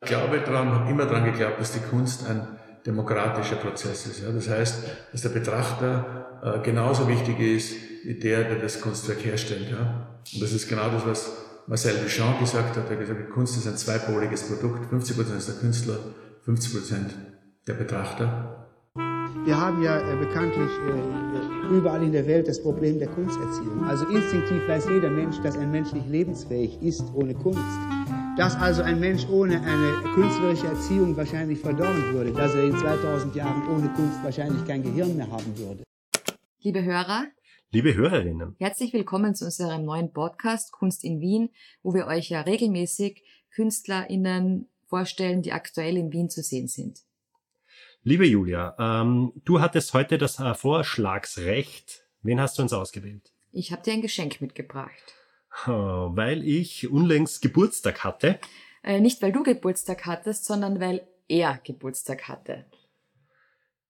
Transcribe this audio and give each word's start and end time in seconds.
Ich 0.00 0.08
glaube 0.08 0.40
daran, 0.40 0.72
habe 0.72 0.90
immer 0.90 1.06
daran 1.06 1.24
geglaubt, 1.24 1.60
dass 1.60 1.72
die 1.72 1.80
Kunst 1.80 2.28
ein 2.28 2.46
demokratischer 2.86 3.56
Prozess 3.56 4.06
ist. 4.06 4.22
Ja? 4.22 4.30
Das 4.30 4.48
heißt, 4.48 4.84
dass 5.12 5.22
der 5.22 5.30
Betrachter 5.30 6.40
äh, 6.42 6.60
genauso 6.60 7.08
wichtig 7.08 7.40
ist 7.40 7.74
wie 8.04 8.14
der, 8.14 8.44
der 8.44 8.58
das 8.60 8.80
Kunstwerk 8.80 9.24
herstellt. 9.24 9.70
Ja? 9.70 10.20
Und 10.32 10.42
das 10.42 10.52
ist 10.52 10.68
genau 10.68 10.88
das, 10.88 11.04
was 11.04 11.32
Marcel 11.66 11.96
Duchamp 11.96 12.38
gesagt 12.38 12.76
hat. 12.76 12.84
Er 12.88 12.92
hat 12.92 13.00
gesagt, 13.00 13.30
Kunst 13.30 13.56
ist 13.56 13.66
ein 13.66 13.76
zweipoliges 13.76 14.48
Produkt. 14.48 14.90
50% 14.92 15.36
ist 15.36 15.48
der 15.48 15.56
Künstler, 15.56 15.98
50% 16.46 16.94
der 17.66 17.74
Betrachter. 17.74 18.54
Wir 19.44 19.60
haben 19.60 19.82
ja 19.82 19.98
äh, 19.98 20.16
bekanntlich 20.16 20.70
äh, 20.70 21.76
überall 21.76 22.02
in 22.02 22.12
der 22.12 22.26
Welt 22.26 22.48
das 22.48 22.62
Problem 22.62 22.98
der 22.98 23.08
Kunsterziehung. 23.08 23.84
Also 23.84 24.06
instinktiv 24.06 24.66
weiß 24.68 24.88
jeder 24.88 25.10
Mensch, 25.10 25.40
dass 25.42 25.56
ein 25.56 25.70
Mensch 25.70 25.92
nicht 25.92 26.08
lebensfähig 26.08 26.80
ist 26.82 27.04
ohne 27.14 27.34
Kunst. 27.34 27.60
Dass 28.38 28.54
also 28.54 28.82
ein 28.82 29.00
Mensch 29.00 29.26
ohne 29.26 29.60
eine 29.60 30.14
künstlerische 30.14 30.68
Erziehung 30.68 31.16
wahrscheinlich 31.16 31.58
verdorren 31.58 32.14
würde, 32.14 32.32
dass 32.32 32.54
er 32.54 32.62
in 32.62 32.78
2000 32.78 33.34
Jahren 33.34 33.66
ohne 33.66 33.92
Kunst 33.94 34.22
wahrscheinlich 34.22 34.64
kein 34.64 34.84
Gehirn 34.84 35.16
mehr 35.16 35.28
haben 35.28 35.58
würde. 35.58 35.82
Liebe 36.60 36.84
Hörer, 36.84 37.26
Liebe 37.72 37.96
Hörerinnen, 37.96 38.54
herzlich 38.60 38.92
willkommen 38.92 39.34
zu 39.34 39.46
unserem 39.46 39.84
neuen 39.84 40.12
Podcast 40.12 40.70
Kunst 40.70 41.02
in 41.02 41.20
Wien, 41.20 41.50
wo 41.82 41.94
wir 41.94 42.06
euch 42.06 42.30
ja 42.30 42.42
regelmäßig 42.42 43.24
KünstlerInnen 43.50 44.68
vorstellen, 44.86 45.42
die 45.42 45.50
aktuell 45.50 45.96
in 45.96 46.12
Wien 46.12 46.30
zu 46.30 46.44
sehen 46.44 46.68
sind. 46.68 47.00
Liebe 48.04 48.24
Julia, 48.24 48.76
ähm, 48.78 49.32
du 49.44 49.60
hattest 49.60 49.94
heute 49.94 50.16
das 50.16 50.38
äh, 50.38 50.54
Vorschlagsrecht. 50.54 52.04
Wen 52.22 52.40
hast 52.40 52.56
du 52.56 52.62
uns 52.62 52.72
ausgewählt? 52.72 53.32
Ich 53.50 53.72
habe 53.72 53.82
dir 53.82 53.94
ein 53.94 54.02
Geschenk 54.02 54.40
mitgebracht. 54.40 55.17
Oh, 55.66 56.10
weil 56.14 56.46
ich 56.46 56.90
unlängst 56.90 57.42
Geburtstag 57.42 58.04
hatte. 58.04 58.38
Äh, 58.82 59.00
nicht 59.00 59.20
weil 59.22 59.32
du 59.32 59.42
Geburtstag 59.42 60.06
hattest, 60.06 60.44
sondern 60.44 60.80
weil 60.80 61.06
er 61.28 61.58
Geburtstag 61.64 62.28
hatte. 62.28 62.66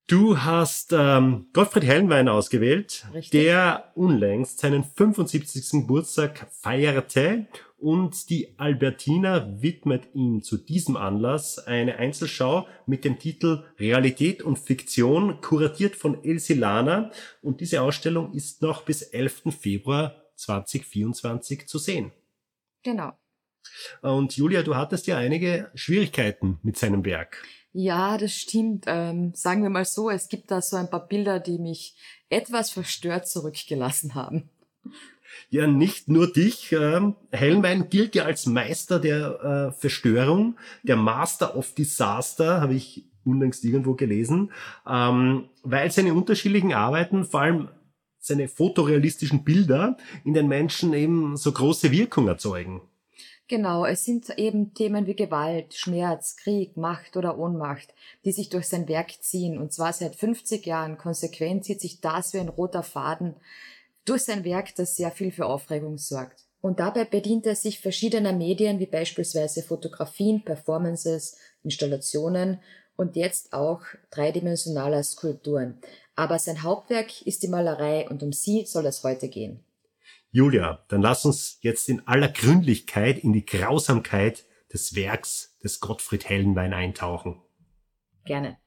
Du 0.06 0.38
hast 0.38 0.94
ähm, 0.94 1.48
Gottfried 1.52 1.84
Hellenwein 1.84 2.30
ausgewählt, 2.30 3.04
Richtig. 3.12 3.42
der 3.42 3.92
unlängst 3.94 4.58
seinen 4.58 4.82
75. 4.82 5.82
Geburtstag 5.82 6.46
feierte 6.50 7.46
und 7.76 8.30
die 8.30 8.58
Albertina 8.58 9.60
widmet 9.60 10.08
ihm 10.14 10.42
zu 10.42 10.56
diesem 10.56 10.96
Anlass 10.96 11.58
eine 11.58 11.96
Einzelschau 11.98 12.66
mit 12.86 13.04
dem 13.04 13.18
Titel 13.18 13.64
Realität 13.78 14.42
und 14.42 14.58
Fiktion, 14.58 15.42
kuratiert 15.42 15.94
von 15.94 16.24
Elsie 16.24 16.54
Lana 16.54 17.10
und 17.42 17.60
diese 17.60 17.82
Ausstellung 17.82 18.32
ist 18.32 18.62
noch 18.62 18.82
bis 18.82 19.02
11. 19.02 19.54
Februar 19.60 20.27
2024 20.38 21.66
zu 21.68 21.78
sehen. 21.78 22.12
Genau. 22.82 23.12
Und 24.02 24.36
Julia, 24.36 24.62
du 24.62 24.76
hattest 24.76 25.06
ja 25.06 25.18
einige 25.18 25.70
Schwierigkeiten 25.74 26.58
mit 26.62 26.78
seinem 26.78 27.04
Werk. 27.04 27.44
Ja, 27.72 28.16
das 28.16 28.34
stimmt. 28.34 28.84
Ähm, 28.86 29.32
sagen 29.34 29.62
wir 29.62 29.70
mal 29.70 29.84
so, 29.84 30.10
es 30.10 30.28
gibt 30.28 30.50
da 30.50 30.62
so 30.62 30.76
ein 30.76 30.90
paar 30.90 31.06
Bilder, 31.06 31.38
die 31.38 31.58
mich 31.58 31.94
etwas 32.28 32.70
verstört 32.70 33.28
zurückgelassen 33.28 34.14
haben. 34.14 34.48
Ja, 35.50 35.66
nicht 35.66 36.08
nur 36.08 36.32
dich. 36.32 36.72
Ähm, 36.72 37.14
Hellenwein 37.30 37.88
gilt 37.88 38.14
ja 38.14 38.24
als 38.24 38.46
Meister 38.46 38.98
der 38.98 39.70
äh, 39.70 39.78
Verstörung, 39.78 40.56
der 40.82 40.96
Master 40.96 41.56
of 41.56 41.74
Disaster, 41.74 42.60
habe 42.60 42.74
ich 42.74 43.04
unlängst 43.24 43.64
irgendwo 43.64 43.94
gelesen, 43.94 44.50
ähm, 44.88 45.48
weil 45.62 45.90
seine 45.90 46.14
unterschiedlichen 46.14 46.72
Arbeiten, 46.72 47.24
vor 47.24 47.40
allem 47.40 47.68
seine 48.28 48.48
fotorealistischen 48.48 49.42
Bilder, 49.44 49.96
in 50.24 50.34
den 50.34 50.46
Menschen 50.46 50.94
eben 50.94 51.36
so 51.36 51.52
große 51.52 51.90
Wirkung 51.90 52.28
erzeugen. 52.28 52.80
Genau, 53.48 53.86
es 53.86 54.04
sind 54.04 54.28
eben 54.38 54.74
Themen 54.74 55.06
wie 55.06 55.16
Gewalt, 55.16 55.72
Schmerz, 55.72 56.36
Krieg, 56.36 56.76
Macht 56.76 57.16
oder 57.16 57.38
Ohnmacht, 57.38 57.94
die 58.26 58.32
sich 58.32 58.50
durch 58.50 58.68
sein 58.68 58.88
Werk 58.88 59.22
ziehen. 59.22 59.56
Und 59.56 59.72
zwar 59.72 59.94
seit 59.94 60.16
50 60.16 60.66
Jahren 60.66 60.98
konsequent 60.98 61.64
zieht 61.64 61.80
sich 61.80 62.02
das 62.02 62.34
wie 62.34 62.40
ein 62.40 62.50
roter 62.50 62.82
Faden 62.82 63.34
durch 64.04 64.24
sein 64.24 64.44
Werk, 64.44 64.74
das 64.76 64.96
sehr 64.96 65.10
viel 65.10 65.32
für 65.32 65.46
Aufregung 65.46 65.96
sorgt. 65.96 66.44
Und 66.60 66.78
dabei 66.78 67.04
bedient 67.04 67.46
er 67.46 67.54
sich 67.54 67.80
verschiedener 67.80 68.32
Medien 68.32 68.80
wie 68.80 68.86
beispielsweise 68.86 69.62
Fotografien, 69.62 70.44
Performances, 70.44 71.38
Installationen 71.62 72.60
und 72.98 73.14
jetzt 73.14 73.52
auch 73.52 73.82
dreidimensionaler 74.10 75.02
Skulpturen. 75.04 75.78
Aber 76.16 76.38
sein 76.38 76.64
Hauptwerk 76.64 77.22
ist 77.22 77.44
die 77.44 77.48
Malerei 77.48 78.08
und 78.08 78.22
um 78.24 78.32
sie 78.32 78.66
soll 78.66 78.86
es 78.86 79.04
heute 79.04 79.28
gehen. 79.28 79.60
Julia, 80.32 80.84
dann 80.88 81.00
lass 81.00 81.24
uns 81.24 81.58
jetzt 81.62 81.88
in 81.88 82.06
aller 82.06 82.28
Gründlichkeit 82.28 83.18
in 83.18 83.32
die 83.32 83.46
Grausamkeit 83.46 84.44
des 84.72 84.94
Werks 84.96 85.56
des 85.62 85.80
Gottfried 85.80 86.28
Hellenwein 86.28 86.74
eintauchen. 86.74 87.40
Gerne. 88.24 88.58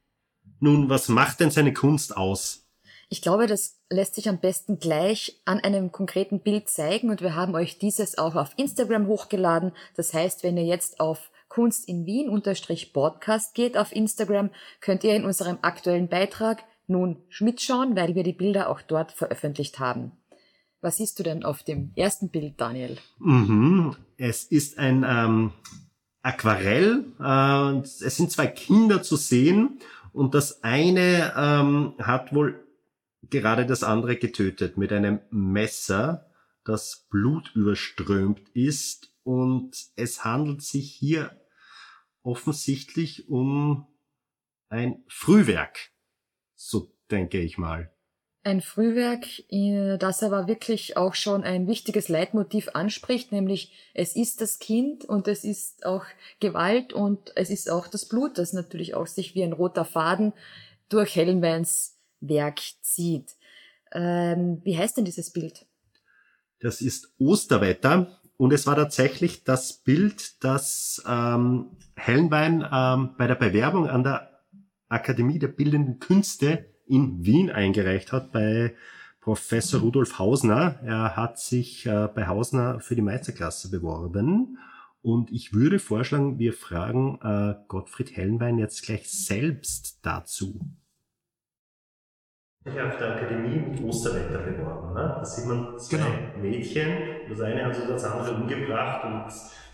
Nun, 0.60 0.90
was 0.90 1.10
macht 1.10 1.42
denn 1.42 1.52
seine 1.52 1.74
Kunst 1.74 2.16
aus? 2.16 2.70
Ich 3.10 3.22
glaube, 3.22 3.48
das 3.48 3.80
lässt 3.90 4.16
sich 4.16 4.30
am 4.30 4.40
besten 4.40 4.80
gleich 4.80 5.42
an 5.44 5.60
einem 5.60 5.92
konkreten 5.92 6.40
Bild 6.40 6.70
zeigen 6.70 7.10
und 7.10 7.22
wir 7.22 7.36
haben 7.36 7.54
euch 7.56 7.78
dieses 7.78 8.18
auch 8.18 8.36
auf 8.36 8.54
Instagram 8.56 9.08
hochgeladen. 9.08 9.74
Das 9.98 10.14
heißt, 10.14 10.44
wenn 10.44 10.56
ihr 10.56 10.64
jetzt 10.64 11.02
auf 11.02 11.31
Kunst 11.52 11.90
in 11.90 12.06
Wien 12.06 12.30
unterstrich 12.30 12.94
Podcast 12.94 13.54
geht 13.56 13.76
auf 13.76 13.92
Instagram, 13.92 14.52
könnt 14.80 15.04
ihr 15.04 15.18
in 15.18 15.26
unserem 15.26 15.58
aktuellen 15.62 16.08
Beitrag 16.08 16.64
nun 16.88 17.18
mitschauen, 17.42 17.94
weil 17.94 18.16
wir 18.16 18.24
die 18.24 18.32
Bilder 18.32 18.70
auch 18.70 18.82
dort 18.82 19.12
veröffentlicht 19.12 19.78
haben. 19.78 20.14
Was 20.80 20.96
siehst 20.96 21.20
du 21.20 21.24
denn 21.24 21.44
auf 21.44 21.64
dem 21.64 21.92
ersten 21.98 22.30
Bild, 22.30 22.54
Daniel? 22.62 22.98
Mhm. 23.20 23.98
Es 24.16 24.46
ist 24.46 24.80
ein 24.80 25.06
ähm, 25.06 25.52
Aquarell. 26.22 27.04
Äh, 27.20 27.80
es 27.80 28.16
sind 28.16 28.32
zwei 28.32 28.48
Kinder 28.48 29.04
zu 29.04 29.18
sehen 29.18 29.82
und 30.14 30.34
das 30.34 30.64
eine 30.64 31.34
ähm, 31.36 31.96
hat 32.00 32.34
wohl 32.34 32.66
gerade 33.30 33.66
das 33.66 33.84
andere 33.84 34.16
getötet 34.16 34.78
mit 34.78 34.94
einem 34.94 35.20
Messer, 35.32 36.28
das 36.64 37.08
Blut 37.10 37.52
überströmt 37.56 38.40
ist 38.54 39.12
und 39.24 39.76
es 39.98 40.24
handelt 40.24 40.62
sich 40.62 40.94
hier 40.94 41.36
offensichtlich 42.24 43.30
um 43.30 43.88
ein 44.70 45.04
Frühwerk, 45.08 45.92
so 46.56 46.92
denke 47.10 47.40
ich 47.40 47.58
mal. 47.58 47.92
Ein 48.44 48.62
Frühwerk, 48.62 49.28
äh, 49.50 49.98
das 49.98 50.24
aber 50.24 50.48
wirklich 50.48 50.98
auch 50.98 51.14
schon 51.14 51.44
ein 51.44 51.68
wichtiges 51.68 52.10
Leitmotiv 52.10 52.70
anspricht, 52.74 53.32
nämlich 53.32 53.72
es 53.94 54.16
ist 54.16 54.42
das 54.42 54.58
Kind 54.58 55.06
und 55.06 55.28
es 55.28 55.44
ist 55.44 55.86
auch 55.86 56.06
Gewalt 56.40 56.92
und 56.92 57.32
es 57.36 57.52
ist 57.52 57.70
auch 57.70 57.88
das 57.88 58.08
Blut, 58.08 58.40
das 58.40 58.54
natürlich 58.54 58.96
auch 58.96 59.06
sich 59.06 59.36
wie 59.36 59.44
ein 59.44 59.54
roter 59.54 59.86
Faden 59.86 60.34
durch 60.90 61.16
Hellenweins 61.16 62.00
Werk 62.20 62.62
zieht. 62.82 63.36
Ähm, 63.92 64.62
wie 64.64 64.78
heißt 64.78 64.98
denn 64.98 65.06
dieses 65.06 65.32
Bild? 65.32 65.68
Das 66.60 66.82
ist 66.82 67.14
Osterwetter 67.20 68.21
und 68.42 68.52
es 68.54 68.66
war 68.66 68.76
tatsächlich 68.76 69.44
das 69.44 69.72
Bild, 69.72 70.44
das 70.44 71.04
ähm, 71.08 71.78
Hellenwein 71.96 72.68
ähm, 72.74 73.12
bei 73.16 73.28
der 73.28 73.36
Bewerbung 73.36 73.88
an 73.88 74.02
der 74.02 74.32
Akademie 74.90 75.38
der 75.38 75.50
Bildenden 75.50 76.00
Künste 76.00 76.66
in 76.88 77.24
Wien 77.24 77.52
eingereicht 77.52 78.12
hat 78.12 78.32
bei 78.32 78.74
Professor 79.20 79.82
Rudolf 79.82 80.18
Hausner. 80.18 80.80
Er 80.84 81.16
hat 81.16 81.38
sich 81.38 81.86
äh, 81.86 82.08
bei 82.16 82.26
Hausner 82.26 82.80
für 82.80 82.96
die 82.96 83.04
Meisterklasse 83.04 83.70
beworben. 83.70 84.58
Und 85.04 85.32
ich 85.32 85.54
würde 85.54 85.78
vorschlagen, 85.78 86.40
wir 86.40 86.54
fragen 86.54 87.20
äh, 87.22 87.54
Gottfried 87.68 88.18
Hellenwein 88.18 88.58
jetzt 88.58 88.84
gleich 88.84 89.08
selbst 89.08 90.00
dazu. 90.02 90.60
Ich 92.66 92.78
habe 92.78 92.90
auf 92.90 92.98
der 92.98 93.16
Akademie 93.18 93.60
mit 93.70 93.84
Osterwetter 93.84 94.40
beworben. 94.40 94.96
Ne? 94.96 95.16
Da 95.16 95.26
sieht 95.26 95.48
man 95.48 95.78
zwei 95.78 95.98
Genau. 95.98 96.42
Mädchen. 96.42 97.21
Das 97.32 97.42
eine 97.42 97.66
hat 97.66 97.76
so 97.76 97.88
das 97.88 98.04
andere 98.04 98.36
umgebracht. 98.36 99.06
Und 99.06 99.26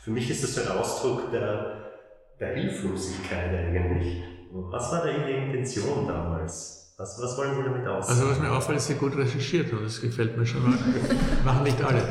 für 0.02 0.12
mich 0.12 0.30
ist 0.30 0.44
das 0.44 0.66
ein 0.66 0.78
Ausdruck 0.78 1.32
der, 1.32 1.92
der 2.40 2.56
Hilflosigkeit 2.56 3.50
eigentlich. 3.50 4.24
Was 4.52 4.92
war 4.92 5.04
da 5.04 5.12
Ihre 5.12 5.32
Intention 5.32 6.08
damals? 6.08 6.96
Was, 6.98 7.20
was 7.22 7.38
wollen 7.38 7.56
Sie 7.56 7.64
damit 7.64 7.88
aussagen? 7.88 8.20
Also 8.20 8.32
was 8.32 8.40
mir 8.40 8.52
auffällt, 8.52 8.78
ist 8.78 8.88
sehr 8.88 8.96
gut 8.96 9.16
recherchiert 9.18 9.72
und 9.74 9.84
das 9.84 10.02
gefällt 10.02 10.38
mir 10.38 10.46
schon 10.46 10.64
mal. 10.64 10.78
Machen 11.46 11.64
nicht 11.64 11.84
alle. 11.84 12.02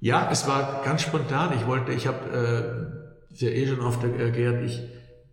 Ja, 0.00 0.28
es 0.30 0.48
war 0.48 0.82
ganz 0.82 1.02
spontan. 1.02 1.52
Ich 1.54 1.66
wollte, 1.66 1.92
ich 1.92 2.06
habe, 2.06 2.90
äh, 3.30 3.34
ja 3.34 3.50
eh 3.50 3.66
schon 3.66 3.80
oft 3.80 4.02
erklärt, 4.02 4.64
ich, 4.64 4.82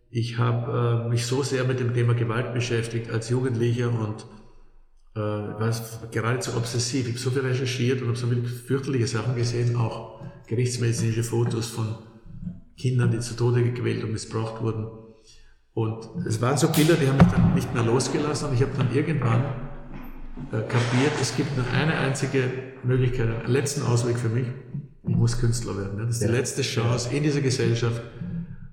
ich 0.10 0.38
habe 0.38 1.06
äh, 1.06 1.10
mich 1.10 1.26
so 1.26 1.44
sehr 1.44 1.64
mit 1.64 1.80
dem 1.80 1.94
Thema 1.94 2.16
Gewalt 2.16 2.54
beschäftigt 2.54 3.12
als 3.12 3.30
Jugendlicher 3.30 3.90
und 3.90 4.26
äh, 5.18 5.60
war 5.60 5.72
geradezu 6.12 6.56
obsessiv. 6.56 7.08
Ich 7.08 7.14
habe 7.14 7.20
so 7.20 7.32
viel 7.32 7.42
recherchiert 7.42 8.02
und 8.02 8.10
habe 8.10 8.18
so 8.18 8.28
viele 8.28 8.44
fürchterliche 8.44 9.08
Sachen 9.08 9.36
gesehen, 9.36 9.76
auch 9.76 10.22
gerichtsmedizinische 10.48 11.24
Fotos 11.24 11.68
von 11.68 11.96
Kindern, 12.78 13.10
die 13.10 13.20
zu 13.20 13.36
Tode 13.36 13.64
gequält 13.64 14.04
und 14.04 14.12
missbraucht 14.12 14.62
wurden. 14.62 14.88
Und 15.74 16.08
es 16.28 16.40
waren 16.42 16.58
so 16.58 16.70
Bilder, 16.70 16.96
die 16.96 17.08
haben 17.08 17.18
mich 17.18 17.28
dann 17.28 17.54
nicht 17.56 17.74
mehr 17.74 17.84
losgelassen 17.84 18.50
und 18.50 18.56
ich 18.56 18.62
habe 18.62 18.72
dann 18.78 18.94
irgendwann 18.94 19.42
äh, 20.52 20.62
kapiert, 20.62 21.14
es 21.20 21.36
gibt 21.36 21.56
nur 21.58 21.66
eine 21.74 21.96
einzige 21.98 22.44
Möglichkeit, 22.84 23.28
einen 23.28 23.52
letzten 23.52 23.82
Ausweg 23.82 24.18
für 24.20 24.30
mich. 24.30 24.48
Ich 25.08 25.16
muss 25.16 25.40
Künstler 25.40 25.78
werden. 25.78 25.98
Ne? 25.98 26.06
Das 26.06 26.16
ist 26.16 26.22
die 26.22 26.26
Ja. 26.26 26.32
letzte 26.32 26.62
Chance 26.62 27.10
in 27.16 27.24
dieser 27.24 27.42
Gesellschaft, 27.42 28.02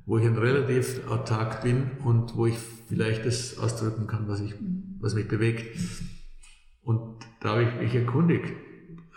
wo 0.04 0.18
ich 0.18 0.26
ein 0.26 0.36
relativ 0.36 1.00
autark 1.08 1.62
bin 1.62 1.92
und 2.04 2.36
wo 2.36 2.46
ich 2.46 2.56
vielleicht 2.88 3.24
das 3.24 3.56
ausdrücken 3.58 4.06
kann, 4.06 4.28
was, 4.28 4.40
ich, 4.40 4.54
was 5.00 5.14
mich 5.14 5.26
bewegt. 5.28 5.78
Da 7.44 7.50
habe 7.50 7.64
ich 7.64 7.74
mich 7.74 7.94
erkundigt, 7.94 8.54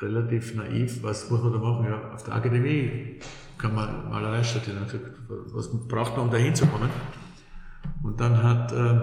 relativ 0.01 0.53
naiv, 0.53 1.01
was 1.01 1.29
muss 1.29 1.41
man 1.41 1.53
da 1.53 1.59
machen? 1.59 1.85
Ja, 1.85 2.11
auf 2.13 2.23
der 2.23 2.35
Akademie 2.35 3.21
kann 3.57 3.73
man 3.73 4.09
Malerei 4.09 4.43
studieren. 4.43 4.85
Was 5.53 5.69
braucht 5.87 6.17
man, 6.17 6.25
um 6.25 6.31
da 6.31 6.35
hinzukommen? 6.35 6.89
Und 8.03 8.19
dann 8.19 8.43
hat 8.43 8.73
äh, 8.73 8.99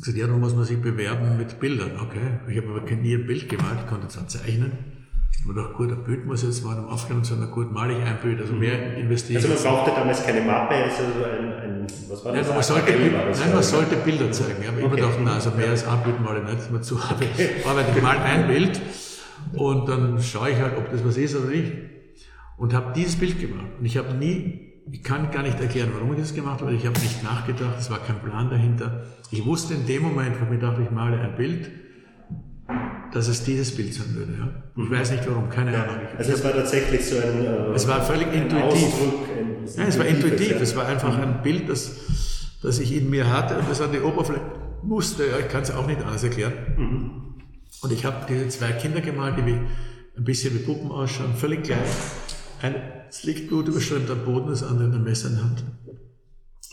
gesagt, 0.00 0.18
ja, 0.18 0.26
dann 0.26 0.38
muss 0.38 0.54
man 0.54 0.64
sich 0.64 0.82
bewerben 0.82 1.38
mit 1.38 1.58
Bildern. 1.60 1.92
Okay, 1.98 2.40
ich 2.50 2.58
habe 2.58 2.68
aber 2.68 2.90
nie 2.90 3.14
ein 3.14 3.26
Bild 3.26 3.48
gemalt, 3.48 3.86
konnte 3.88 4.08
zwar 4.08 4.28
zeichnen. 4.28 4.99
Ich 5.32 5.54
dachte, 5.54 5.72
gut, 5.72 5.90
ein 5.90 6.04
Bild 6.04 6.26
muss 6.26 6.42
jetzt 6.42 6.64
mal 6.64 6.78
aufgenommen 6.78 7.24
sein, 7.24 7.50
gut, 7.50 7.72
male 7.72 7.98
ich 7.98 8.04
ein 8.04 8.18
Bild, 8.20 8.40
also 8.40 8.52
mehr 8.52 8.96
investieren. 8.96 9.42
Also 9.42 9.68
man 9.68 9.76
brauchte 9.76 9.90
damals 9.98 10.24
keine 10.24 10.42
Mappe, 10.42 10.74
also 10.74 11.02
ein, 11.24 11.52
ein 11.52 11.86
was 12.08 12.24
war 12.24 12.32
das? 12.32 12.46
Nein, 12.46 12.54
man 12.54 12.62
sollte, 12.62 12.92
nein, 12.92 13.52
man 13.54 13.62
sollte 13.62 13.96
Bilder 13.96 14.32
zeigen. 14.32 14.56
Ich 14.60 14.66
habe 14.66 14.76
okay. 14.76 14.86
immer 14.86 14.96
gedacht, 14.96 15.18
nein, 15.18 15.34
also 15.34 15.50
mehr 15.52 15.70
als 15.70 15.86
ein 15.86 16.02
Bild 16.02 16.20
male 16.20 16.40
ich 16.40 16.44
nicht, 16.44 16.58
ist 16.58 16.70
mir 16.70 16.80
zu 16.82 16.96
arbeite. 16.98 17.42
Ich 17.56 18.02
mal 18.02 18.18
ein 18.18 18.46
Bild 18.48 18.80
und 19.54 19.88
dann 19.88 20.20
schaue 20.22 20.50
ich 20.50 20.58
halt, 20.58 20.76
ob 20.76 20.90
das 20.90 21.04
was 21.04 21.16
ist 21.16 21.36
oder 21.36 21.46
nicht. 21.46 21.72
Und 22.56 22.74
habe 22.74 22.92
dieses 22.94 23.16
Bild 23.16 23.40
gemacht. 23.40 23.66
Und 23.78 23.86
ich 23.86 23.96
habe 23.96 24.12
nie, 24.14 24.82
ich 24.90 25.02
kann 25.02 25.30
gar 25.30 25.42
nicht 25.42 25.58
erklären, 25.60 25.90
warum 25.94 26.12
ich 26.12 26.20
das 26.20 26.34
gemacht 26.34 26.60
habe, 26.60 26.74
ich 26.74 26.86
habe 26.86 26.98
nicht 27.00 27.22
nachgedacht, 27.22 27.76
es 27.78 27.90
war 27.90 27.98
kein 27.98 28.20
Plan 28.20 28.50
dahinter. 28.50 29.04
Ich 29.30 29.44
wusste 29.46 29.74
in 29.74 29.86
dem 29.86 30.02
Moment, 30.02 30.38
wo 30.38 30.44
ich 30.44 30.50
mir 30.50 30.58
dachte, 30.58 30.82
ich 30.82 30.90
male 30.90 31.18
ein 31.18 31.34
Bild, 31.34 31.70
dass 33.12 33.28
es 33.28 33.44
dieses 33.44 33.74
Bild 33.74 33.94
sein 33.94 34.14
würde. 34.14 34.32
Ja? 34.38 34.84
Ich 34.84 34.90
weiß 34.90 35.10
nicht 35.12 35.28
warum, 35.28 35.48
keine 35.48 35.76
Ahnung. 35.76 35.96
Also 36.16 36.32
es 36.32 36.44
war 36.44 36.52
tatsächlich 36.52 37.04
so 37.04 37.16
ein. 37.16 37.44
Äh, 37.44 37.74
es 37.74 37.86
war 37.88 38.02
völlig 38.02 38.32
intuitiv. 38.32 38.62
Ausdruck, 38.62 39.28
ein, 39.38 39.66
ja, 39.76 39.84
es 39.84 39.98
war 39.98 40.06
intuitiv. 40.06 40.50
Ja. 40.50 40.56
Es 40.56 40.76
war 40.76 40.86
einfach 40.86 41.16
mhm. 41.16 41.22
ein 41.22 41.42
Bild, 41.42 41.68
das, 41.68 41.92
das 42.62 42.78
ich 42.78 42.94
in 42.94 43.10
mir 43.10 43.30
hatte 43.30 43.58
und 43.58 43.68
das 43.68 43.80
an 43.80 43.92
die 43.92 44.00
Oberfläche 44.00 44.40
musste. 44.82 45.26
Ja, 45.26 45.38
ich 45.38 45.48
kann 45.48 45.62
es 45.62 45.70
auch 45.70 45.86
nicht 45.86 46.00
anders 46.00 46.22
erklären. 46.22 46.52
Mhm. 46.76 47.10
Und 47.82 47.92
ich 47.92 48.04
habe 48.04 48.26
diese 48.28 48.48
zwei 48.48 48.72
Kinder 48.72 49.00
gemalt, 49.00 49.36
die 49.38 49.46
wie, 49.46 49.58
ein 50.16 50.24
bisschen 50.24 50.54
wie 50.54 50.58
Puppen 50.58 50.90
ausschauen, 50.90 51.34
völlig 51.34 51.62
gleich. 51.62 51.78
Eines 52.62 53.22
liegt 53.22 53.48
blutüberströmt 53.48 54.10
am 54.10 54.24
Boden, 54.24 54.50
das 54.50 54.62
andere 54.62 54.86
in 54.86 54.92
der 54.92 55.00
Messer 55.00 55.28
in 55.28 55.34
der 55.36 55.44
Hand. 55.44 55.64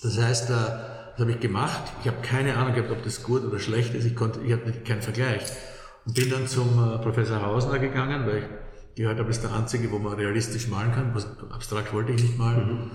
Das 0.04 0.22
heißt, 0.22 0.50
äh, 0.50 0.54
das 0.54 1.20
habe 1.20 1.32
ich 1.32 1.40
gemacht. 1.40 1.82
Ich 2.02 2.08
habe 2.08 2.22
keine 2.22 2.56
Ahnung 2.58 2.76
gehabt, 2.76 2.92
ob 2.92 3.04
das 3.04 3.24
gut 3.24 3.44
oder 3.44 3.58
schlecht 3.58 3.96
ist. 3.96 4.06
Ich 4.06 4.16
konnte, 4.16 4.40
ich 4.42 4.54
hatte 4.54 4.72
keinen 4.72 5.02
Vergleich. 5.02 5.42
Bin 6.14 6.30
dann 6.30 6.48
zum 6.48 6.68
äh, 6.68 6.98
Professor 7.00 7.42
Hausner 7.42 7.80
gegangen, 7.80 8.26
weil 8.26 8.38
ich 8.38 8.44
gehört 8.96 9.20
habe, 9.20 9.30
ist 9.30 9.44
der 9.44 9.54
einzige, 9.54 9.92
wo 9.92 10.00
man 10.00 10.14
realistisch 10.14 10.68
malen 10.68 10.92
kann. 10.92 11.14
Was 11.14 11.28
abstrakt 11.52 11.94
wollte 11.94 12.14
ich 12.14 12.22
nicht 12.22 12.38
malen. 12.38 12.92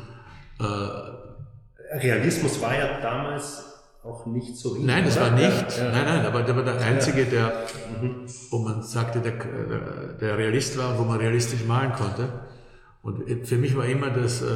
Mhm. 0.59 0.67
Äh, 0.67 1.99
Realismus 1.99 2.61
war 2.61 2.75
ja 2.75 3.00
damals 3.00 3.64
auch 4.03 4.26
nicht 4.26 4.56
so 4.56 4.75
in, 4.75 4.87
Nein, 4.87 5.05
das 5.05 5.20
war 5.20 5.31
nicht. 5.31 5.79
Ja, 5.79 5.85
ja. 5.85 5.93
Nein, 5.93 6.05
nein, 6.06 6.26
aber 6.26 6.43
der 6.43 6.56
war 6.56 6.64
der 6.64 6.81
einzige, 6.81 7.25
der, 7.25 7.67
mhm. 8.00 8.26
wo 8.50 8.59
man 8.59 8.82
sagte, 8.82 9.20
der, 9.20 9.32
der 10.20 10.38
Realist 10.38 10.76
war 10.76 10.99
wo 10.99 11.05
man 11.05 11.19
realistisch 11.19 11.64
malen 11.64 11.93
konnte. 11.93 12.29
Und 13.03 13.47
für 13.47 13.56
mich 13.56 13.76
war 13.76 13.85
immer 13.85 14.11
das 14.11 14.43
äh, 14.43 14.47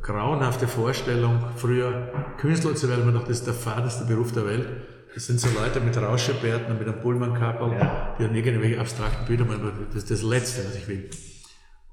grauenhafte 0.00 0.68
Vorstellung, 0.68 1.40
früher 1.56 2.08
Künstler 2.38 2.74
zu 2.76 2.88
werden, 2.88 3.04
man 3.04 3.14
dachte, 3.14 3.28
das 3.28 3.38
ist 3.38 3.46
der 3.46 3.54
faderste 3.54 4.04
Beruf 4.04 4.32
der 4.32 4.46
Welt. 4.46 4.68
Das 5.14 5.26
sind 5.26 5.40
so 5.40 5.48
Leute 5.58 5.80
mit 5.80 5.96
Rauschebärten 5.96 6.72
und 6.72 6.78
mit 6.78 6.88
einem 6.88 7.00
Pullman-Kapperl, 7.00 7.72
ja. 7.72 8.14
die 8.18 8.22
dann 8.22 8.34
irgendwelche 8.34 8.80
abstrakten 8.80 9.26
Bilder. 9.26 9.44
Das 9.88 10.04
ist 10.04 10.10
das 10.10 10.22
Letzte, 10.22 10.64
was 10.66 10.76
ich 10.76 10.86
will. 10.86 11.10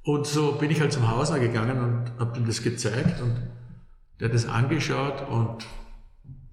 Und 0.04 0.28
so 0.28 0.54
bin 0.54 0.72
ich 0.72 0.80
halt 0.80 0.94
zum 0.94 1.10
Hausner 1.10 1.40
gegangen 1.40 1.80
und 1.80 2.20
habe 2.20 2.38
ihm 2.38 2.46
das 2.46 2.64
gezeigt 2.64 3.22
und 3.22 3.36
der 4.20 4.30
hat 4.30 4.36
das 4.36 4.48
angeschaut 4.48 5.28
und 5.30 5.66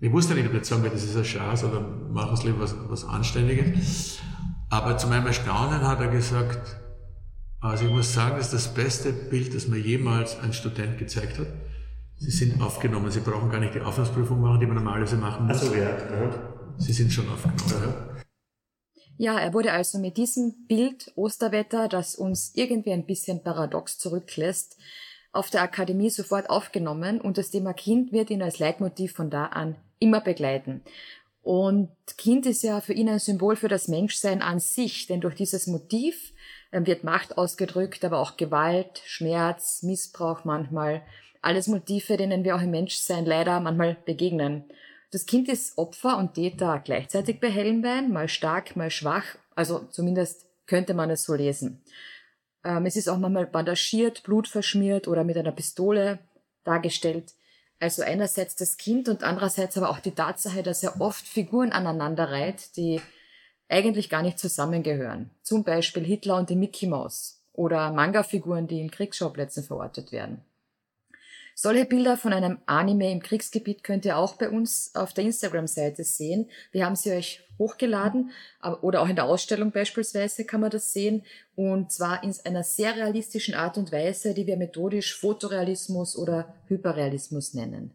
ich 0.01 0.13
wusste 0.13 0.35
nicht, 0.35 0.47
ob 0.47 0.55
ich 0.55 0.65
sagen 0.65 0.83
wird, 0.83 0.93
das 0.93 1.05
ist 1.05 1.17
ein 1.17 1.25
Schatz 1.25 1.65
oder 1.65 1.81
machen 1.81 2.37
Sie 2.37 2.49
lieber 2.49 2.61
was, 2.61 2.75
was 2.89 3.05
Anständiges. 3.05 4.19
Aber 4.71 4.99
zu 4.99 5.07
meinem 5.07 5.27
Erstaunen 5.27 5.83
hat 5.83 6.01
er 6.01 6.09
gesagt, 6.09 6.77
also 7.61 7.85
ich 7.87 7.91
muss 7.91 8.13
sagen, 8.13 8.37
das 8.37 8.53
ist 8.53 8.55
das 8.55 8.75
beste 8.75 9.13
Bild, 9.13 9.55
das 9.55 9.69
mir 9.69 9.79
jemals 9.79 10.39
ein 10.41 10.53
Student 10.53 10.99
gezeigt 10.99 11.39
hat. 11.39 11.47
Sie 12.19 12.31
sind 12.31 12.61
aufgenommen, 12.61 13.11
Sie 13.11 13.21
brauchen 13.21 13.51
gar 13.51 13.61
nicht 13.61 13.75
die 13.75 13.81
Aufnahmeprüfung 13.81 14.41
machen, 14.41 14.61
die 14.61 14.67
man 14.67 14.77
normalerweise 14.77 15.17
machen 15.17 15.47
muss. 15.47 15.63
Also, 15.63 15.75
ja. 15.75 15.97
Sie 16.79 16.93
sind 16.93 17.13
schon 17.13 17.29
aufgenommen. 17.29 17.95
Ja. 19.17 19.35
ja, 19.35 19.41
er 19.41 19.55
wurde 19.55 19.73
also 19.73 19.99
mit 19.99 20.17
diesem 20.17 20.67
Bild 20.67 21.13
Osterwetter, 21.17 21.89
das 21.89 22.15
uns 22.17 22.53
irgendwie 22.55 22.93
ein 22.93 23.07
bisschen 23.07 23.43
paradox 23.43 23.99
zurücklässt, 23.99 24.77
auf 25.33 25.51
der 25.51 25.63
Akademie 25.63 26.11
sofort 26.11 26.49
aufgenommen 26.49 27.21
und 27.21 27.39
das 27.39 27.51
Thema 27.51 27.73
Kind 27.73 28.13
wird 28.13 28.31
ihn 28.31 28.43
als 28.43 28.59
Leitmotiv 28.59 29.13
von 29.13 29.31
da 29.31 29.47
an 29.47 29.77
immer 29.99 30.21
begleiten. 30.21 30.83
Und 31.43 31.91
Kind 32.17 32.47
ist 32.47 32.63
ja 32.63 32.81
für 32.81 32.95
ihn 32.95 33.09
ein 33.09 33.19
Symbol 33.19 33.57
für 33.57 33.69
das 33.69 33.87
Menschsein 33.89 34.41
an 34.41 34.61
sich, 34.61 35.07
denn 35.07 35.21
durch 35.21 35.35
dieses 35.35 35.67
Motiv 35.67 36.33
ähm, 36.73 36.87
wird 36.87 37.05
Macht 37.05 37.37
ausgedrückt, 37.37 38.05
aber 38.05 38.19
auch 38.19 38.39
Gewalt, 38.39 39.03
Schmerz, 39.05 39.83
Missbrauch 39.83 40.45
manchmal. 40.45 41.03
Alles 41.43 41.67
Motive, 41.67 42.17
denen 42.17 42.45
wir 42.45 42.57
auch 42.57 42.63
im 42.63 42.71
Menschsein 42.71 43.27
leider 43.27 43.61
manchmal 43.61 43.99
begegnen. 44.07 44.65
Das 45.15 45.27
Kind 45.27 45.49
ist 45.49 45.79
Opfer 45.79 46.19
und 46.19 46.35
Täter 46.35 46.83
gleichzeitig 46.85 47.39
bei 47.39 47.49
Hellenbein, 47.49 48.13
mal 48.13 48.29
stark, 48.29 48.75
mal 48.75 48.91
schwach, 48.91 49.23
also 49.55 49.87
zumindest 49.93 50.45
könnte 50.67 50.93
man 50.93 51.09
es 51.09 51.23
so 51.23 51.35
lesen. 51.35 51.85
Ähm, 52.65 52.85
es 52.85 52.97
ist 52.97 53.07
auch 53.07 53.19
manchmal 53.19 53.47
bandagiert, 53.47 54.25
blutverschmiert 54.25 55.07
oder 55.07 55.23
mit 55.23 55.37
einer 55.37 55.53
Pistole 55.53 56.19
dargestellt. 56.65 57.33
Also 57.79 58.03
einerseits 58.03 58.57
das 58.57 58.77
Kind 58.77 59.09
und 59.09 59.23
andererseits 59.23 59.79
aber 59.79 59.91
auch 59.91 60.01
die 60.01 60.17
Tatsache, 60.17 60.65
dass 60.65 60.83
er 60.83 61.01
oft 61.01 61.25
Figuren 61.25 61.71
aneinander 61.71 62.33
reiht, 62.33 62.77
die 62.77 63.01
eigentlich 63.69 64.11
gar 64.11 64.23
nicht 64.23 64.41
zusammengehören. 64.41 65.31
Zum 65.43 65.63
Beispiel 65.63 66.03
Hitler 66.03 66.39
und 66.39 66.51
die 66.51 66.57
Mickey 66.57 66.89
Mouse 66.89 67.41
oder 67.53 67.93
Manga-Figuren, 67.93 68.67
die 68.67 68.81
in 68.81 68.91
Kriegsschauplätzen 68.91 69.63
verortet 69.63 70.11
werden. 70.11 70.45
Solche 71.55 71.85
Bilder 71.85 72.17
von 72.17 72.33
einem 72.33 72.59
Anime 72.67 73.13
im 73.13 73.23
Kriegsgebiet 73.23 73.85
könnt 73.85 74.05
ihr 74.05 74.19
auch 74.19 74.35
bei 74.35 74.51
uns 74.51 74.91
auf 74.95 75.15
der 75.15 75.25
Instagram-Seite 75.25 76.03
sehen. 76.03 76.51
Wir 76.73 76.85
haben 76.85 76.97
sie 76.97 77.13
euch 77.13 77.45
hochgeladen 77.59 78.33
oder 78.83 79.01
auch 79.01 79.09
in 79.09 79.15
der 79.15 79.27
Ausstellung 79.27 79.71
beispielsweise 79.71 80.45
kann 80.45 80.61
man 80.61 80.71
das 80.71 80.93
sehen 80.93 81.23
und 81.55 81.93
zwar 81.93 82.25
in 82.25 82.35
einer 82.45 82.65
sehr 82.65 82.97
realistischen 82.97 83.55
Art 83.55 83.79
und 83.79 83.93
Weise, 83.93 84.35
die 84.35 84.47
wir 84.47 84.57
methodisch 84.57 85.17
Fotorealismus 85.17 86.17
oder 86.17 86.53
Hyperrealismus 86.67 87.55
nennen. 87.55 87.93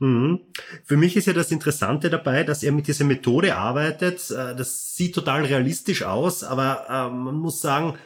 Mhm. 0.00 0.40
Für 0.84 0.96
mich 0.96 1.16
ist 1.16 1.26
ja 1.26 1.34
das 1.34 1.50
Interessante 1.50 2.08
dabei, 2.08 2.42
dass 2.42 2.62
er 2.62 2.72
mit 2.72 2.86
dieser 2.86 3.04
Methode 3.04 3.56
arbeitet. 3.56 4.30
Äh, 4.30 4.56
das 4.56 4.94
sieht 4.94 5.14
total 5.14 5.44
realistisch 5.44 6.02
aus, 6.02 6.42
aber 6.42 6.86
äh, 6.88 7.14
man 7.14 7.36
muss 7.36 7.60
sagen, 7.60 7.98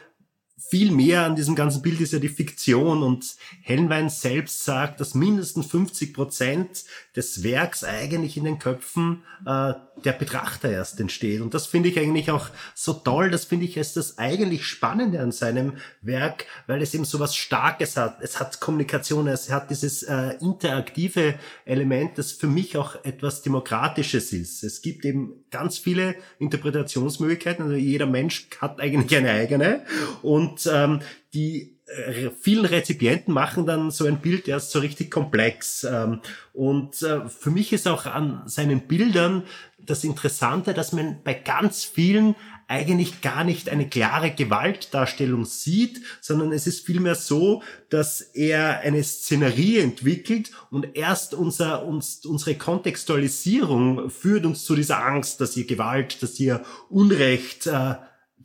viel 0.69 0.91
mehr 0.91 1.23
an 1.23 1.35
diesem 1.35 1.55
ganzen 1.55 1.81
Bild 1.81 2.01
ist 2.01 2.13
ja 2.13 2.19
die 2.19 2.29
Fiktion 2.29 3.03
und 3.03 3.35
Hellenwein 3.61 4.09
selbst 4.09 4.65
sagt, 4.65 4.99
dass 4.99 5.13
mindestens 5.13 5.67
50 5.67 6.13
Prozent 6.13 6.85
des 7.15 7.43
Werks 7.43 7.83
eigentlich 7.83 8.37
in 8.37 8.45
den 8.45 8.59
Köpfen 8.59 9.23
äh, 9.45 9.73
der 10.03 10.11
Betrachter 10.11 10.69
erst 10.69 10.99
entsteht. 10.99 11.41
Und 11.41 11.53
das 11.53 11.67
finde 11.67 11.89
ich 11.89 11.99
eigentlich 11.99 12.29
auch 12.29 12.49
so 12.73 12.93
toll. 12.93 13.31
Das 13.31 13.45
finde 13.45 13.65
ich 13.65 13.77
ist 13.77 13.95
das 13.95 14.17
eigentlich 14.17 14.65
Spannende 14.65 15.21
an 15.21 15.31
seinem 15.31 15.73
Werk, 16.01 16.45
weil 16.67 16.81
es 16.81 16.93
eben 16.93 17.05
so 17.05 17.19
was 17.19 17.35
Starkes 17.35 17.95
hat. 17.95 18.17
Es 18.21 18.39
hat 18.39 18.59
Kommunikation, 18.59 19.27
es 19.27 19.49
hat 19.51 19.69
dieses 19.69 20.03
äh, 20.03 20.35
interaktive 20.41 21.35
Element, 21.65 22.17
das 22.17 22.33
für 22.33 22.47
mich 22.47 22.77
auch 22.77 23.03
etwas 23.05 23.41
Demokratisches 23.41 24.33
ist. 24.33 24.63
Es 24.63 24.81
gibt 24.81 25.05
eben 25.05 25.45
ganz 25.49 25.77
viele 25.77 26.15
Interpretationsmöglichkeiten. 26.39 27.65
Also 27.65 27.77
jeder 27.77 28.05
Mensch 28.05 28.47
hat 28.59 28.81
eigentlich 28.81 29.15
eine 29.17 29.31
eigene. 29.31 29.85
Und 30.21 30.54
ähm, 30.65 31.01
die 31.33 31.75
äh, 31.87 32.31
vielen 32.39 32.65
Rezipienten 32.65 33.33
machen 33.33 33.65
dann 33.65 33.91
so 33.91 34.05
ein 34.05 34.19
Bild 34.19 34.47
erst 34.47 34.71
so 34.71 34.79
richtig 34.79 35.11
komplex. 35.11 35.83
Ähm, 35.83 36.21
und 36.53 37.01
äh, 37.03 37.29
für 37.29 37.51
mich 37.51 37.73
ist 37.73 37.87
auch 37.87 38.05
an 38.05 38.41
seinen 38.45 38.87
Bildern 38.87 39.43
das 39.77 40.03
Interessante, 40.03 40.73
dass 40.73 40.93
man 40.93 41.21
bei 41.23 41.35
ganz 41.35 41.83
vielen 41.83 42.35
eigentlich 42.67 43.21
gar 43.21 43.43
nicht 43.43 43.69
eine 43.69 43.87
klare 43.87 44.31
Gewaltdarstellung 44.31 45.45
sieht, 45.45 46.01
sondern 46.21 46.51
es 46.51 46.65
ist 46.65 46.83
vielmehr 46.83 47.13
so, 47.13 47.61
dass 47.89 48.21
er 48.21 48.79
eine 48.79 49.03
Szenerie 49.03 49.77
entwickelt 49.77 50.49
und 50.71 50.97
erst 50.97 51.35
unser, 51.35 51.85
uns, 51.85 52.25
unsere 52.25 52.55
Kontextualisierung 52.55 54.09
führt 54.09 54.45
uns 54.47 54.65
zu 54.65 54.75
dieser 54.75 55.05
Angst, 55.05 55.41
dass 55.41 55.53
hier 55.53 55.67
Gewalt, 55.67 56.23
dass 56.23 56.35
hier 56.35 56.63
Unrecht 56.89 57.67
äh, 57.67 57.95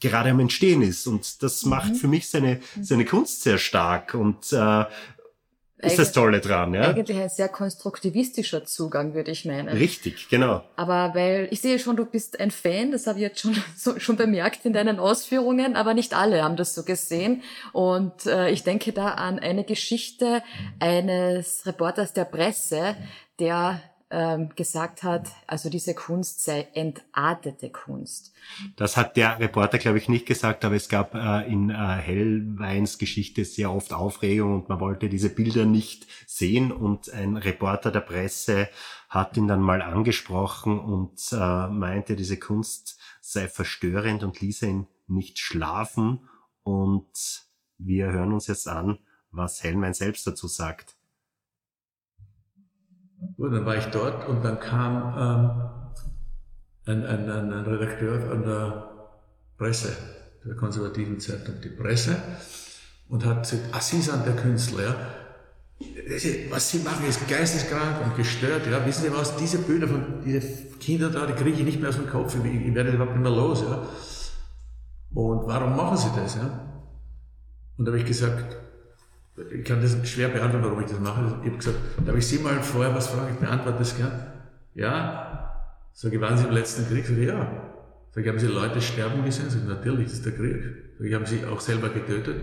gerade 0.01 0.31
am 0.31 0.41
Entstehen 0.41 0.83
ist. 0.83 1.07
Und 1.07 1.43
das 1.43 1.65
mhm. 1.65 1.71
macht 1.71 1.97
für 1.97 2.09
mich 2.09 2.29
seine, 2.29 2.61
seine 2.81 3.05
Kunst 3.05 3.43
sehr 3.43 3.59
stark. 3.59 4.15
Und 4.15 4.53
äh, 4.53 4.85
ist 5.83 5.99
das 5.99 6.13
Tolle 6.13 6.41
dran, 6.41 6.75
ja? 6.75 6.91
Eigentlich 6.91 7.17
ein 7.17 7.29
sehr 7.29 7.49
konstruktivistischer 7.49 8.65
Zugang, 8.65 9.15
würde 9.15 9.31
ich 9.31 9.45
meinen. 9.45 9.69
Richtig, 9.69 10.29
genau. 10.29 10.63
Aber 10.77 11.15
weil 11.15 11.49
ich 11.51 11.61
sehe 11.61 11.79
schon, 11.79 11.97
du 11.97 12.05
bist 12.05 12.39
ein 12.39 12.51
Fan, 12.51 12.93
das 12.93 13.07
habe 13.07 13.19
ich 13.19 13.23
jetzt 13.23 13.41
schon, 13.41 13.57
so, 13.77 13.99
schon 13.99 14.17
bemerkt 14.17 14.65
in 14.67 14.73
deinen 14.73 14.99
Ausführungen, 14.99 15.77
aber 15.77 15.95
nicht 15.95 16.15
alle 16.15 16.43
haben 16.43 16.57
das 16.57 16.75
so 16.75 16.83
gesehen. 16.83 17.43
Und 17.73 18.27
äh, 18.27 18.51
ich 18.51 18.63
denke 18.63 18.93
da 18.93 19.09
an 19.13 19.39
eine 19.39 19.65
Geschichte 19.65 20.43
eines 20.81 21.65
Reporters 21.65 22.13
der 22.13 22.25
Presse, 22.25 22.97
der 23.39 23.81
ähm, 24.11 24.51
gesagt 24.57 25.03
hat, 25.03 25.29
also 25.47 25.71
diese 25.71 25.95
Kunst 25.95 26.43
sei 26.43 26.69
entartete 26.75 27.71
Kunst. 27.71 28.33
Das 28.77 28.97
hat 28.97 29.17
der 29.17 29.39
Reporter, 29.39 29.79
glaube 29.79 29.99
ich, 29.99 30.09
nicht 30.09 30.27
gesagt, 30.27 30.65
aber 30.65 30.75
es 30.75 30.89
gab 30.89 31.15
äh, 31.15 31.47
in 31.51 31.71
äh, 31.71 31.75
Hellweins 31.75 32.99
Geschichte 32.99 33.45
sehr 33.45 33.73
oft 33.73 33.93
Aufregung 33.93 34.55
und 34.55 34.69
man 34.69 34.81
wollte 34.81 35.09
diese 35.09 35.31
Bilder 35.31 35.65
nicht 35.65 36.07
sehen 36.27 36.73
und 36.73 37.13
ein 37.13 37.37
Reporter 37.37 37.93
der 37.93 38.01
Presse 38.01 38.69
hat 39.09 39.37
ihn 39.37 39.49
dann 39.49 39.61
mal 39.61 39.83
angesprochen 39.83 40.79
und 40.79 41.21
äh, 41.33 41.69
meinte, 41.69 42.17
diese 42.17 42.39
Kunst 42.39 42.99
sei 43.21 43.49
verstörend 43.49 44.25
und 44.25 44.41
ließe 44.41 44.67
ihn 44.67 44.87
nicht 45.07 45.39
schlafen 45.39 46.29
und 46.63 47.49
wir 47.79 48.07
hören 48.13 48.33
uns 48.33 48.47
jetzt 48.47 48.69
an, 48.69 48.99
was 49.31 49.63
Hellwein 49.63 49.95
selbst 49.95 50.27
dazu 50.27 50.49
sagt. 50.49 50.97
Gut, 53.37 53.53
dann 53.53 53.67
war 53.67 53.77
ich 53.77 53.87
dort 53.87 54.29
und 54.29 54.43
dann 54.43 54.59
kam 54.59 54.97
ähm, 55.19 55.71
ein, 56.87 57.07
ein, 57.07 57.31
ein, 57.31 57.53
ein 57.53 57.65
Redakteur 57.65 58.21
von 58.21 58.43
der 58.43 58.91
Presse, 59.59 59.93
der 60.45 60.55
konservativen 60.57 61.21
Zeitung, 61.21 61.57
die 61.63 61.69
Presse, 61.69 62.17
und 63.09 63.25
hat 63.25 63.43
gesagt, 63.43 63.69
ah, 63.73 63.81
Sie 63.81 64.01
sind 64.01 64.25
der 64.25 64.37
Künstler, 64.37 64.83
ja. 64.83 64.97
Was 66.51 66.71
Sie 66.71 66.79
machen, 66.81 67.07
ist 67.07 67.27
geisteskrank 67.29 68.05
und 68.05 68.17
gestört, 68.17 68.67
ja. 68.67 68.85
Wissen 68.87 69.05
Sie 69.05 69.13
was, 69.13 69.37
diese 69.37 69.59
Bilder 69.59 69.89
von 69.89 70.23
diesen 70.25 70.79
Kindern 70.79 71.13
da, 71.13 71.27
die 71.27 71.35
kriege 71.35 71.59
ich 71.59 71.65
nicht 71.65 71.81
mehr 71.81 71.91
aus 71.91 71.97
dem 71.97 72.09
Kopf, 72.09 72.35
ich, 72.43 72.67
ich 72.67 72.75
werde 72.75 72.91
überhaupt 72.91 73.17
nicht 73.17 73.23
mehr 73.23 73.33
los, 73.33 73.63
ja. 73.63 73.87
Und 75.13 75.47
warum 75.47 75.77
machen 75.77 75.97
Sie 75.99 76.09
das, 76.17 76.37
ja? 76.37 76.83
Und 77.77 77.85
da 77.85 77.93
habe 77.93 77.99
ich 77.99 78.07
gesagt, 78.07 78.57
ich 79.53 79.65
kann 79.65 79.81
das 79.81 79.97
schwer 80.09 80.29
beantworten, 80.29 80.65
warum 80.65 80.81
ich 80.81 80.91
das 80.91 81.01
mache. 81.01 81.39
Ich 81.43 81.49
habe 81.49 81.57
gesagt, 81.57 81.77
darf 82.05 82.17
ich 82.17 82.27
Sie 82.27 82.39
mal 82.39 82.63
vorher 82.63 82.95
was 82.95 83.09
fragen? 83.09 83.35
Ich 83.35 83.41
beantworte 83.41 83.79
das 83.79 83.97
gern. 83.97 84.13
Ja? 84.75 85.53
Sag 85.93 86.13
ich, 86.13 86.21
waren 86.21 86.37
Sie 86.37 86.47
im 86.47 86.53
letzten 86.53 86.87
Krieg? 86.87 87.07
Sag 87.07 87.17
ich, 87.17 87.29
ja. 87.29 87.73
Sag 88.13 88.23
ich, 88.23 88.29
haben 88.29 88.39
Sie 88.39 88.47
Leute 88.47 88.81
sterben 88.81 89.25
gesehen? 89.25 89.51
Sag 89.51 89.61
ich, 89.63 89.69
natürlich, 89.69 90.07
das 90.07 90.15
ist 90.15 90.27
der 90.27 90.33
Krieg. 90.33 90.63
Sag 90.99 91.07
ich, 91.07 91.15
haben 91.15 91.27
Sie 91.27 91.45
auch 91.45 91.61
selber 91.61 91.89
getötet? 91.89 92.43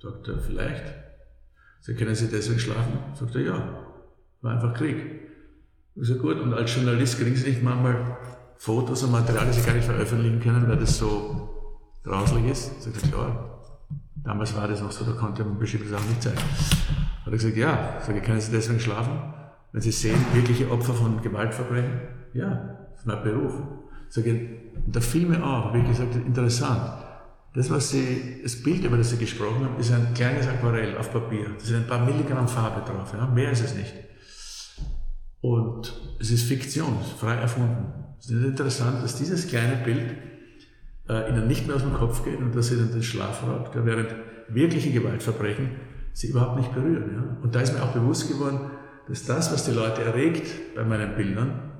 Sagt 0.00 0.28
er, 0.28 0.38
vielleicht. 0.38 0.84
Sag 1.80 1.94
ich, 1.94 1.98
können 1.98 2.14
Sie 2.14 2.28
deswegen 2.28 2.58
schlafen? 2.58 2.98
Sagt 3.14 3.34
er, 3.34 3.42
ja. 3.42 3.86
War 4.40 4.54
einfach 4.54 4.74
Krieg. 4.74 4.96
Ich 5.94 6.08
sag, 6.08 6.18
gut, 6.18 6.40
und 6.40 6.54
als 6.54 6.74
Journalist 6.74 7.18
kriegen 7.18 7.36
Sie 7.36 7.50
nicht 7.50 7.62
manchmal 7.62 8.16
Fotos 8.56 9.02
und 9.02 9.12
Material, 9.12 9.46
das 9.46 9.56
Sie 9.56 9.66
gar 9.66 9.74
nicht 9.74 9.84
veröffentlichen 9.84 10.40
können, 10.40 10.68
weil 10.68 10.78
das 10.78 10.98
so 10.98 11.50
grauslich 12.04 12.46
ist? 12.46 12.82
Sag 12.82 12.94
ich, 12.96 13.10
ja. 13.10 13.51
Damals 14.24 14.54
war 14.56 14.68
das 14.68 14.80
noch 14.80 14.92
so, 14.92 15.04
da 15.04 15.12
konnte 15.12 15.44
man 15.44 15.58
bestimmte 15.58 15.88
Sachen 15.88 16.08
nicht 16.08 16.22
zeigen. 16.22 16.38
Hat 16.38 17.26
er 17.26 17.32
gesagt, 17.32 17.56
ja, 17.56 18.00
sage 18.00 18.18
ich, 18.18 18.24
können 18.24 18.40
Sie 18.40 18.52
deswegen 18.52 18.80
schlafen? 18.80 19.12
Wenn 19.72 19.80
Sie 19.80 19.90
sehen, 19.90 20.24
wirkliche 20.32 20.70
Opfer 20.70 20.94
von 20.94 21.20
Gewaltverbrechen? 21.22 22.00
Ja, 22.34 22.78
das 22.90 23.00
ist 23.00 23.06
mein 23.06 23.22
Beruf. 23.22 23.54
Sage 24.08 24.30
ich, 24.30 24.84
und 24.86 24.94
da 24.94 25.00
fiel 25.00 25.26
mir 25.26 25.44
auf, 25.44 25.74
wie 25.74 25.82
gesagt, 25.82 26.14
interessant. 26.14 27.02
Das, 27.54 27.70
was 27.70 27.90
Sie, 27.90 28.40
das 28.42 28.62
Bild, 28.62 28.84
über 28.84 28.96
das 28.96 29.10
Sie 29.10 29.18
gesprochen 29.18 29.64
haben, 29.64 29.78
ist 29.78 29.92
ein 29.92 30.14
kleines 30.14 30.46
Aquarell 30.46 30.96
auf 30.96 31.12
Papier. 31.12 31.46
Da 31.58 31.64
sind 31.64 31.76
ein 31.76 31.86
paar 31.86 32.04
Milligramm 32.04 32.48
Farbe 32.48 32.80
drauf, 32.80 33.12
ja? 33.12 33.26
mehr 33.26 33.50
ist 33.50 33.64
es 33.64 33.74
nicht. 33.74 33.92
Und 35.40 35.92
es 36.20 36.30
ist 36.30 36.44
Fiktion, 36.44 36.96
frei 37.18 37.34
erfunden. 37.34 37.92
Es 38.18 38.30
ist 38.30 38.44
interessant, 38.44 39.02
dass 39.02 39.16
dieses 39.16 39.48
kleine 39.48 39.76
Bild 39.84 40.14
äh, 41.08 41.30
ihnen 41.30 41.46
nicht 41.46 41.66
mehr 41.66 41.76
aus 41.76 41.82
dem 41.82 41.94
Kopf 41.94 42.24
geht 42.24 42.38
und 42.38 42.54
dass 42.54 42.68
sie 42.68 42.76
dann 42.76 42.92
den 42.92 43.02
Schlaf 43.02 43.42
raubt, 43.42 43.70
während 43.74 44.14
wirkliche 44.48 44.92
Gewaltverbrechen 44.92 45.70
sie 46.12 46.28
überhaupt 46.28 46.56
nicht 46.56 46.74
berühren. 46.74 47.10
Ja? 47.14 47.42
Und 47.42 47.54
da 47.54 47.60
ist 47.60 47.74
mir 47.74 47.82
auch 47.82 47.92
bewusst 47.92 48.28
geworden, 48.28 48.70
dass 49.08 49.24
das, 49.24 49.52
was 49.52 49.64
die 49.64 49.72
Leute 49.72 50.02
erregt 50.02 50.74
bei 50.74 50.84
meinen 50.84 51.16
Bildern, 51.16 51.72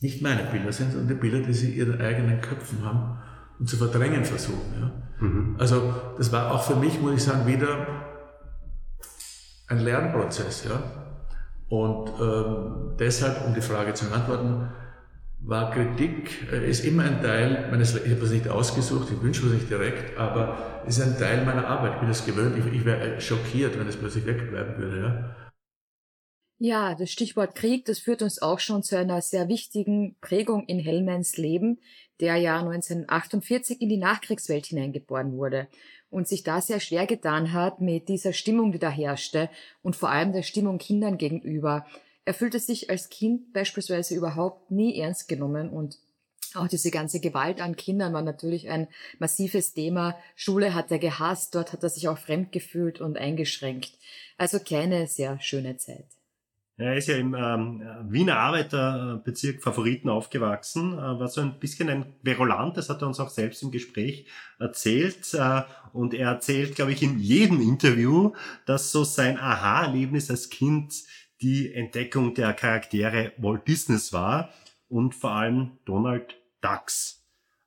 nicht 0.00 0.22
meine 0.22 0.44
Bilder 0.50 0.72
sind, 0.72 0.92
sondern 0.92 1.08
die 1.08 1.14
Bilder, 1.14 1.40
die 1.40 1.54
sie 1.54 1.72
in 1.72 1.88
ihren 1.88 2.00
eigenen 2.00 2.40
Köpfen 2.40 2.84
haben 2.84 3.18
und 3.58 3.68
zu 3.68 3.76
verdrängen 3.76 4.24
versuchen. 4.24 4.74
Ja? 4.80 5.26
Mhm. 5.26 5.56
Also 5.58 5.94
das 6.18 6.32
war 6.32 6.52
auch 6.52 6.62
für 6.62 6.76
mich, 6.76 7.00
muss 7.00 7.14
ich 7.14 7.22
sagen, 7.22 7.46
wieder 7.46 7.86
ein 9.68 9.78
Lernprozess. 9.78 10.64
Ja? 10.64 10.82
Und 11.68 12.10
ähm, 12.20 12.96
deshalb, 12.98 13.46
um 13.46 13.54
die 13.54 13.60
Frage 13.60 13.94
zu 13.94 14.06
beantworten, 14.06 14.68
war 15.46 15.70
Kritik, 15.70 16.50
äh, 16.50 16.68
ist 16.68 16.84
immer 16.84 17.04
ein 17.04 17.20
Teil 17.20 17.68
meines, 17.70 17.94
ich 17.94 18.10
habe 18.10 18.20
das 18.20 18.30
nicht 18.30 18.48
ausgesucht, 18.48 19.08
ich 19.12 19.22
wünsche 19.22 19.46
es 19.46 19.52
nicht 19.52 19.68
direkt, 19.68 20.16
aber 20.18 20.82
ist 20.86 21.00
ein 21.00 21.18
Teil 21.18 21.44
meiner 21.44 21.66
Arbeit. 21.66 21.94
Ich 21.94 22.00
bin 22.00 22.08
das 22.08 22.24
gewöhnt, 22.24 22.56
ich, 22.58 22.72
ich 22.72 22.84
wäre 22.84 23.20
schockiert, 23.20 23.78
wenn 23.78 23.86
es 23.86 23.96
plötzlich 23.96 24.24
wegbleiben 24.26 24.78
würde. 24.78 25.00
Ja? 25.00 25.36
Ja, 26.58 26.94
das 26.94 27.10
Stichwort 27.10 27.54
Krieg, 27.56 27.84
das 27.84 27.98
führt 27.98 28.22
uns 28.22 28.40
auch 28.40 28.58
schon 28.58 28.82
zu 28.82 28.96
einer 28.96 29.20
sehr 29.20 29.48
wichtigen 29.48 30.16
Prägung 30.20 30.64
in 30.66 30.78
Hellmans 30.78 31.36
Leben, 31.36 31.80
der 32.20 32.36
ja 32.36 32.60
1948 32.60 33.82
in 33.82 33.88
die 33.88 33.96
Nachkriegswelt 33.98 34.66
hineingeboren 34.66 35.32
wurde 35.32 35.68
und 36.10 36.28
sich 36.28 36.42
da 36.42 36.60
sehr 36.60 36.80
schwer 36.80 37.06
getan 37.06 37.52
hat 37.52 37.80
mit 37.80 38.08
dieser 38.08 38.32
Stimmung, 38.32 38.72
die 38.72 38.78
da 38.78 38.88
herrschte 38.88 39.50
und 39.82 39.96
vor 39.96 40.10
allem 40.10 40.32
der 40.32 40.42
Stimmung 40.42 40.78
Kindern 40.78 41.18
gegenüber. 41.18 41.84
Er 42.24 42.34
fühlte 42.34 42.58
sich 42.58 42.90
als 42.90 43.10
Kind 43.10 43.52
beispielsweise 43.52 44.14
überhaupt 44.14 44.70
nie 44.70 44.98
ernst 44.98 45.28
genommen 45.28 45.70
und 45.70 45.98
auch 46.54 46.68
diese 46.68 46.90
ganze 46.90 47.20
Gewalt 47.20 47.60
an 47.60 47.76
Kindern 47.76 48.12
war 48.12 48.22
natürlich 48.22 48.68
ein 48.68 48.86
massives 49.18 49.74
Thema. 49.74 50.16
Schule 50.36 50.72
hat 50.72 50.90
er 50.90 51.00
gehasst, 51.00 51.54
dort 51.54 51.72
hat 51.72 51.82
er 51.82 51.88
sich 51.88 52.08
auch 52.08 52.18
fremd 52.18 52.52
gefühlt 52.52 53.00
und 53.00 53.18
eingeschränkt. 53.18 53.92
Also 54.38 54.58
keine 54.60 55.06
sehr 55.08 55.40
schöne 55.40 55.76
Zeit. 55.76 56.06
Er 56.76 56.96
ist 56.96 57.06
ja 57.06 57.16
im 57.16 57.34
ähm, 57.34 57.82
Wiener 58.10 58.36
Arbeiterbezirk 58.36 59.62
Favoriten 59.62 60.08
aufgewachsen, 60.08 60.94
äh, 60.94 60.96
war 60.96 61.28
so 61.28 61.40
ein 61.40 61.60
bisschen 61.60 61.88
ein 61.88 62.16
Verulant, 62.24 62.76
das 62.76 62.88
hat 62.88 63.00
er 63.00 63.06
uns 63.06 63.20
auch 63.20 63.30
selbst 63.30 63.62
im 63.62 63.70
Gespräch 63.70 64.26
erzählt. 64.58 65.34
Äh, 65.34 65.62
und 65.92 66.14
er 66.14 66.30
erzählt, 66.30 66.74
glaube 66.74 66.90
ich, 66.90 67.00
in 67.00 67.20
jedem 67.20 67.60
Interview, 67.60 68.32
dass 68.66 68.90
so 68.90 69.04
sein 69.04 69.38
Aha-Erlebnis 69.38 70.30
als 70.30 70.50
Kind 70.50 70.94
die 71.44 71.74
Entdeckung 71.74 72.32
der 72.32 72.54
Charaktere 72.54 73.32
Walt 73.36 73.68
Disneys 73.68 74.14
war 74.14 74.48
und 74.88 75.14
vor 75.14 75.32
allem 75.32 75.72
Donald 75.84 76.36
Ducks. 76.62 77.20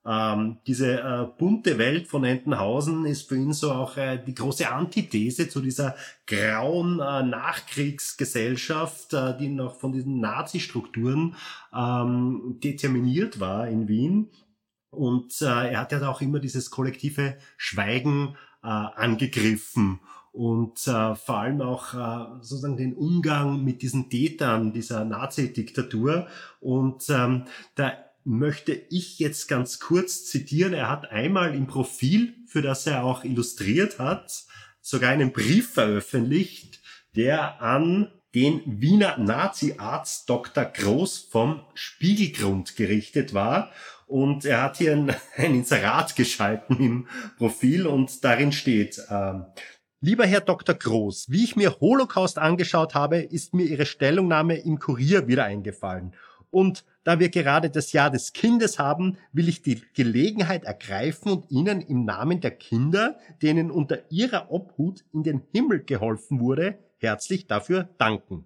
Ähm, 0.04 0.58
diese 0.66 1.00
äh, 1.00 1.28
bunte 1.38 1.78
Welt 1.78 2.08
von 2.08 2.24
Entenhausen 2.24 3.06
ist 3.06 3.30
für 3.30 3.36
ihn 3.36 3.54
so 3.54 3.72
auch 3.72 3.98
äh, 3.98 4.18
die 4.18 4.34
große 4.34 4.72
Antithese 4.72 5.48
zu 5.48 5.62
dieser 5.62 5.96
grauen 6.26 7.00
äh, 7.00 7.24
Nachkriegsgesellschaft, 7.24 9.14
äh, 9.14 9.38
die 9.38 9.50
noch 9.50 9.76
von 9.76 9.92
diesen 9.92 10.20
Nazi-Strukturen 10.22 11.36
ähm, 11.72 12.58
determiniert 12.64 13.40
war 13.40 13.68
in 13.68 13.88
Wien. 13.88 14.32
Und 14.90 15.40
äh, 15.42 15.46
er 15.46 15.82
hat 15.82 15.92
ja 15.92 16.10
auch 16.10 16.22
immer 16.22 16.40
dieses 16.40 16.72
kollektive 16.72 17.38
Schweigen 17.58 18.38
äh, 18.64 18.68
angegriffen 18.68 20.00
und 20.38 20.88
äh, 20.88 21.16
vor 21.16 21.40
allem 21.40 21.62
auch 21.62 21.96
äh, 21.96 22.44
sozusagen 22.44 22.78
den 22.78 22.94
Umgang 22.94 23.64
mit 23.64 23.82
diesen 23.82 24.08
Tätern 24.08 24.72
dieser 24.72 25.04
Nazi-Diktatur. 25.04 26.28
Und 26.60 27.10
ähm, 27.10 27.46
da 27.74 27.94
möchte 28.24 28.74
ich 28.74 29.18
jetzt 29.18 29.48
ganz 29.48 29.80
kurz 29.80 30.26
zitieren. 30.26 30.74
Er 30.74 30.92
hat 30.92 31.10
einmal 31.12 31.56
im 31.56 31.66
Profil, 31.66 32.36
für 32.46 32.62
das 32.62 32.86
er 32.86 33.04
auch 33.04 33.24
illustriert 33.24 33.98
hat, 33.98 34.44
sogar 34.80 35.10
einen 35.10 35.34
Brief 35.34 35.74
veröffentlicht, 35.74 36.82
der 37.16 37.60
an 37.60 38.12
den 38.36 38.62
Wiener 38.66 39.18
Nazi-Arzt 39.18 40.30
Dr. 40.30 40.66
Groß 40.66 41.30
vom 41.32 41.62
Spiegelgrund 41.74 42.76
gerichtet 42.76 43.34
war. 43.34 43.72
Und 44.06 44.46
er 44.46 44.62
hat 44.62 44.78
hier 44.78 44.92
ein, 44.92 45.16
ein 45.36 45.56
Inserat 45.56 46.16
geschalten 46.16 46.80
im 46.80 47.08
Profil 47.40 47.88
und 47.88 48.24
darin 48.24 48.52
steht, 48.52 49.00
äh, 49.10 49.34
Lieber 50.00 50.28
Herr 50.28 50.42
Dr. 50.42 50.76
Groß, 50.76 51.32
wie 51.32 51.44
ich 51.44 51.56
mir 51.56 51.80
Holocaust 51.80 52.38
angeschaut 52.38 52.94
habe, 52.94 53.18
ist 53.18 53.56
mir 53.56 53.66
Ihre 53.66 53.88
Stellungnahme 53.88 54.58
im 54.58 54.78
Kurier 54.78 55.28
wieder 55.28 55.46
eingefallen. 55.46 56.14
Und 56.52 56.86
da 57.04 57.20
wir 57.20 57.30
gerade 57.30 57.72
das 57.72 57.94
Jahr 57.94 58.12
des 58.12 58.34
Kindes 58.34 58.78
haben, 58.78 59.18
will 59.34 59.50
ich 59.50 59.64
die 59.64 59.82
Gelegenheit 59.96 60.66
ergreifen 60.66 61.32
und 61.32 61.50
Ihnen 61.50 61.82
im 61.82 62.06
Namen 62.06 62.42
der 62.42 62.52
Kinder, 62.52 63.18
denen 63.42 63.72
unter 63.72 64.12
Ihrer 64.12 64.52
Obhut 64.52 65.04
in 65.14 65.24
den 65.24 65.42
Himmel 65.52 65.84
geholfen 65.84 66.40
wurde, 66.40 66.78
herzlich 67.00 67.48
dafür 67.48 67.90
danken. 67.98 68.46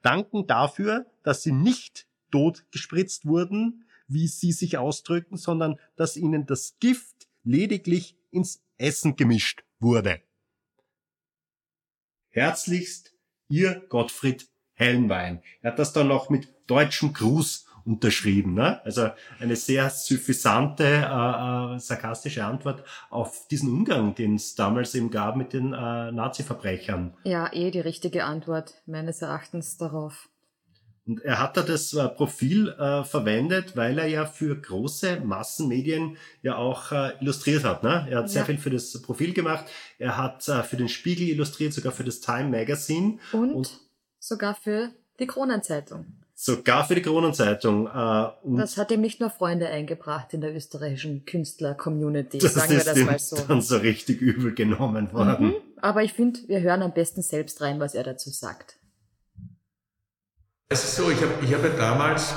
Danken 0.00 0.46
dafür, 0.46 1.04
dass 1.22 1.42
Sie 1.42 1.52
nicht 1.52 2.06
tot 2.30 2.64
gespritzt 2.70 3.26
wurden, 3.26 3.84
wie 4.08 4.28
Sie 4.28 4.52
sich 4.52 4.78
ausdrücken, 4.78 5.36
sondern 5.36 5.78
dass 5.96 6.16
Ihnen 6.16 6.46
das 6.46 6.78
Gift 6.80 7.28
lediglich 7.44 8.16
ins 8.30 8.62
Essen 8.78 9.16
gemischt 9.16 9.62
wurde. 9.78 10.22
Herzlichst 12.36 13.14
Ihr 13.48 13.82
Gottfried 13.88 14.46
Hellenwein. 14.74 15.42
Er 15.62 15.70
hat 15.70 15.78
das 15.78 15.94
dann 15.94 16.08
noch 16.08 16.28
mit 16.28 16.48
deutschem 16.66 17.14
Gruß 17.14 17.66
unterschrieben. 17.86 18.52
Ne? 18.52 18.84
Also 18.84 19.08
eine 19.40 19.56
sehr 19.56 19.88
suffisante, 19.88 20.84
äh, 20.84 21.76
äh, 21.76 21.78
sarkastische 21.78 22.44
Antwort 22.44 22.84
auf 23.08 23.48
diesen 23.48 23.72
Umgang, 23.72 24.14
den 24.14 24.34
es 24.34 24.54
damals 24.54 24.94
eben 24.94 25.10
gab 25.10 25.36
mit 25.36 25.54
den 25.54 25.72
äh, 25.72 26.12
Nazi-Verbrechern. 26.12 27.16
Ja, 27.24 27.50
eh 27.54 27.70
die 27.70 27.80
richtige 27.80 28.24
Antwort 28.24 28.82
meines 28.84 29.22
Erachtens 29.22 29.78
darauf. 29.78 30.28
Und 31.06 31.22
er 31.22 31.40
hat 31.40 31.56
da 31.56 31.62
das 31.62 31.94
äh, 31.94 32.08
Profil 32.08 32.68
äh, 32.70 33.04
verwendet, 33.04 33.76
weil 33.76 33.98
er 33.98 34.06
ja 34.06 34.26
für 34.26 34.56
große 34.60 35.20
Massenmedien 35.20 36.16
ja 36.42 36.56
auch 36.56 36.90
äh, 36.90 37.12
illustriert 37.20 37.64
hat. 37.64 37.84
Ne? 37.84 38.08
Er 38.10 38.18
hat 38.18 38.30
sehr 38.30 38.44
viel 38.44 38.58
für 38.58 38.70
das 38.70 39.00
Profil 39.02 39.32
gemacht. 39.32 39.66
Er 39.98 40.16
hat 40.16 40.48
äh, 40.48 40.62
für 40.64 40.76
den 40.76 40.88
Spiegel 40.88 41.28
illustriert, 41.28 41.72
sogar 41.72 41.92
für 41.92 42.04
das 42.04 42.20
Time 42.20 42.48
Magazine. 42.48 43.18
Und, 43.32 43.54
und 43.54 43.80
sogar 44.18 44.56
für 44.56 44.90
die 45.20 45.26
Kronenzeitung. 45.28 46.06
Sogar 46.38 46.86
für 46.86 46.94
die 46.94 47.02
Kronenzeitung. 47.02 47.86
Äh, 47.86 48.28
das 48.56 48.76
hat 48.76 48.90
ihm 48.90 49.00
nicht 49.00 49.20
nur 49.20 49.30
Freunde 49.30 49.68
eingebracht 49.68 50.34
in 50.34 50.40
der 50.40 50.54
österreichischen 50.54 51.24
Künstler-Community, 51.24 52.40
sagen 52.40 52.72
wir 52.72 52.84
das 52.84 52.98
mal 52.98 53.18
so. 53.18 53.36
dann 53.48 53.62
so 53.62 53.78
richtig 53.78 54.20
übel 54.20 54.54
genommen 54.54 55.12
worden. 55.12 55.46
Mhm, 55.46 55.54
aber 55.80 56.02
ich 56.02 56.12
finde, 56.12 56.40
wir 56.48 56.60
hören 56.60 56.82
am 56.82 56.92
besten 56.92 57.22
selbst 57.22 57.62
rein, 57.62 57.80
was 57.80 57.94
er 57.94 58.02
dazu 58.02 58.28
sagt. 58.28 58.75
Es 60.68 60.82
ist 60.82 60.96
so, 60.96 61.10
ich 61.12 61.22
habe 61.22 61.32
ich 61.42 61.54
hab 61.54 61.62
ja 61.62 61.70
damals, 61.78 62.34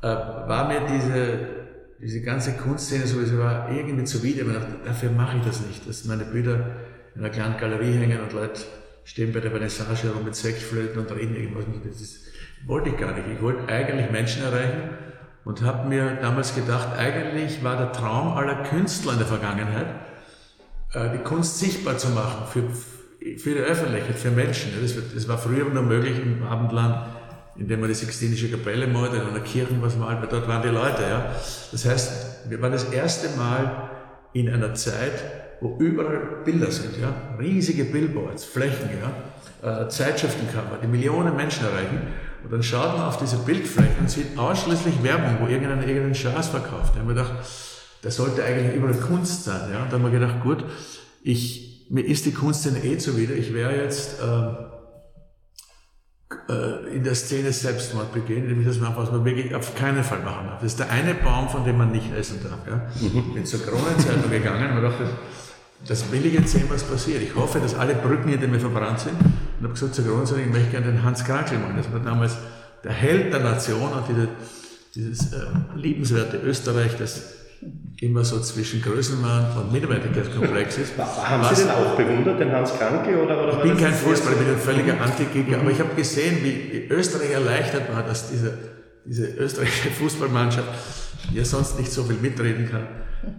äh, 0.00 0.06
war 0.06 0.66
mir 0.66 0.80
diese, 0.86 1.38
diese 2.00 2.22
ganze 2.22 2.54
Kunstszene 2.54 3.06
sowieso 3.06 3.38
war 3.38 3.70
irgendwie 3.70 4.04
zuwider. 4.04 4.46
Ich 4.46 4.52
dachte, 4.54 4.76
dafür 4.82 5.10
mache 5.10 5.36
ich 5.36 5.44
das 5.44 5.60
nicht, 5.60 5.86
dass 5.86 6.06
meine 6.06 6.24
Bilder 6.24 6.74
in 7.14 7.20
einer 7.20 7.28
kleinen 7.28 7.58
Galerie 7.58 7.98
hängen 7.98 8.22
und 8.22 8.32
Leute 8.32 8.62
stehen 9.04 9.34
bei 9.34 9.40
der 9.40 9.50
Vernissage 9.50 10.04
herum 10.04 10.24
mit 10.24 10.34
Sektflöten 10.34 10.98
und 10.98 11.12
reden 11.12 11.36
irgendwas. 11.36 11.66
Das 11.86 12.00
ist, 12.00 12.28
wollte 12.64 12.88
ich 12.88 12.96
gar 12.96 13.12
nicht. 13.12 13.26
Ich 13.30 13.42
wollte 13.42 13.70
eigentlich 13.70 14.10
Menschen 14.10 14.42
erreichen 14.42 14.96
und 15.44 15.60
habe 15.60 15.86
mir 15.86 16.16
damals 16.22 16.54
gedacht, 16.54 16.96
eigentlich 16.96 17.62
war 17.62 17.76
der 17.76 17.92
Traum 17.92 18.38
aller 18.38 18.62
Künstler 18.62 19.12
in 19.12 19.18
der 19.18 19.26
Vergangenheit, 19.26 19.88
äh, 20.94 21.10
die 21.10 21.22
Kunst 21.22 21.58
sichtbar 21.58 21.98
zu 21.98 22.08
machen 22.08 22.46
für, 22.50 22.62
für 23.38 23.50
die 23.50 23.60
Öffentlichkeit, 23.60 24.16
für 24.16 24.30
Menschen. 24.30 24.72
Das, 24.80 24.94
das 25.12 25.28
war 25.28 25.36
früher 25.36 25.68
nur 25.68 25.82
möglich 25.82 26.18
im 26.18 26.42
Abendland 26.42 27.23
indem 27.56 27.80
man 27.80 27.88
die 27.88 27.94
Sixtinische 27.94 28.50
Kapelle 28.50 28.86
malt, 28.86 29.14
in 29.14 29.20
einer 29.20 29.40
Kirche 29.40 29.74
was 29.80 29.96
malt, 29.96 30.20
weil 30.20 30.28
dort 30.28 30.48
waren 30.48 30.62
die 30.62 30.68
Leute. 30.68 31.02
Ja. 31.02 31.34
Das 31.72 31.84
heißt, 31.84 32.50
wir 32.50 32.60
waren 32.60 32.72
das 32.72 32.84
erste 32.84 33.36
Mal 33.36 33.90
in 34.32 34.50
einer 34.50 34.74
Zeit, 34.74 35.12
wo 35.60 35.76
überall 35.78 36.42
Bilder 36.44 36.70
sind, 36.70 36.98
ja, 37.00 37.14
riesige 37.38 37.84
Billboards, 37.84 38.44
Flächen, 38.44 38.90
ja, 39.00 39.84
äh, 39.84 39.88
Zeitschriftencover, 39.88 40.78
die 40.82 40.88
Millionen 40.88 41.36
Menschen 41.36 41.64
erreichen. 41.64 42.02
Und 42.42 42.52
dann 42.52 42.62
schaut 42.62 42.98
man 42.98 43.06
auf 43.06 43.16
diese 43.16 43.38
Bildflächen 43.38 44.00
und 44.00 44.10
sieht 44.10 44.36
ausschließlich 44.36 45.02
Werbung, 45.02 45.38
wo 45.40 45.46
irgendeiner 45.46 45.80
irgendeinen 45.86 46.14
Schatz 46.14 46.48
verkauft. 46.48 46.94
Da 46.94 47.00
haben 47.00 47.08
wir 47.08 47.14
gedacht, 47.14 47.32
das 48.02 48.16
sollte 48.16 48.44
eigentlich 48.44 48.74
überall 48.76 48.94
Kunst 48.94 49.44
sein. 49.44 49.70
Ja. 49.72 49.82
Und 49.84 49.92
dann 49.92 50.02
haben 50.02 50.12
wir 50.12 50.20
gedacht, 50.20 50.42
gut, 50.42 50.62
ich, 51.22 51.86
mir 51.88 52.04
ist 52.04 52.26
die 52.26 52.32
Kunst 52.32 52.66
denn 52.66 52.76
eh 52.84 52.98
zuwider. 52.98 53.34
Ich 53.34 53.54
wäre 53.54 53.74
jetzt 53.74 54.20
äh, 54.20 54.73
äh, 56.48 56.94
in 56.94 57.04
der 57.04 57.14
Szene 57.14 57.52
Selbstmord 57.52 58.12
begehen, 58.12 58.46
nämlich 58.46 58.66
das 58.66 58.78
machen, 58.78 58.94
was 58.96 59.10
man 59.10 59.24
wirklich 59.24 59.54
auf 59.54 59.74
keinen 59.74 60.04
Fall 60.04 60.20
machen 60.20 60.46
darf. 60.48 60.60
Das 60.60 60.72
ist 60.72 60.78
der 60.78 60.90
eine 60.90 61.14
Baum, 61.14 61.48
von 61.48 61.64
dem 61.64 61.78
man 61.78 61.90
nicht 61.90 62.14
essen 62.14 62.40
darf. 62.42 62.58
Ja. 62.66 62.82
Mhm. 63.00 63.34
Bin 63.34 63.46
zur 63.46 63.60
Kronenzeitung 63.62 64.30
gegangen 64.30 64.76
und 64.76 64.82
dachte, 64.82 65.08
das 65.86 66.10
will 66.10 66.24
ich 66.24 66.34
jetzt 66.34 66.52
sehen, 66.52 66.64
was 66.68 66.82
passiert. 66.82 67.22
Ich 67.22 67.34
hoffe, 67.34 67.60
dass 67.60 67.74
alle 67.74 67.94
Brücken 67.94 68.28
hinter 68.28 68.48
mir 68.48 68.60
verbrannt 68.60 69.00
sind. 69.00 69.14
Und 69.20 69.62
habe 69.62 69.74
gesagt 69.74 69.94
zur 69.94 70.04
Kronenzeitung, 70.04 70.44
ich 70.44 70.50
möchte 70.52 70.70
gerne 70.70 70.86
den 70.86 71.02
Hans 71.02 71.24
Krankel 71.24 71.58
machen. 71.58 71.76
Das 71.76 71.92
war 71.92 72.00
damals 72.00 72.36
der 72.82 72.92
Held 72.92 73.32
der 73.32 73.40
Nation 73.40 73.92
und 73.92 74.04
diese, 74.08 74.28
dieses 74.94 75.32
äh, 75.32 75.46
liebenswerte 75.74 76.38
Österreich, 76.38 76.96
das 76.98 77.43
immer 78.00 78.24
so 78.24 78.40
zwischen 78.40 78.82
Größenwahn 78.82 79.56
und 79.56 79.72
Minderwertigkeitskomplex 79.72 80.78
ist. 80.78 80.92
Haben 80.98 81.54
Sie 81.54 81.62
den 81.62 81.70
auch 81.70 81.96
bewundert, 81.96 82.40
den 82.40 82.52
Hans 82.52 82.76
Kranke? 82.76 83.22
Oder, 83.22 83.42
oder 83.42 83.64
ich 83.64 83.70
bin 83.70 83.76
kein 83.76 83.94
Fußballer, 83.94 84.36
ich 84.36 84.42
bin 84.42 84.54
ein 84.54 84.60
völliger 84.60 85.00
Anti-Gegner, 85.00 85.60
aber 85.60 85.70
ich 85.70 85.80
habe 85.80 85.94
gesehen, 85.94 86.38
wie 86.42 86.86
Österreich 86.88 87.30
erleichtert 87.30 87.94
war, 87.94 88.02
dass 88.02 88.30
diese, 88.30 88.58
diese 89.04 89.26
österreichische 89.26 89.90
Fußballmannschaft, 89.98 90.68
die 91.30 91.36
ja 91.36 91.44
sonst 91.44 91.78
nicht 91.78 91.92
so 91.92 92.04
viel 92.04 92.16
mitreden 92.16 92.68
kann, 92.70 92.86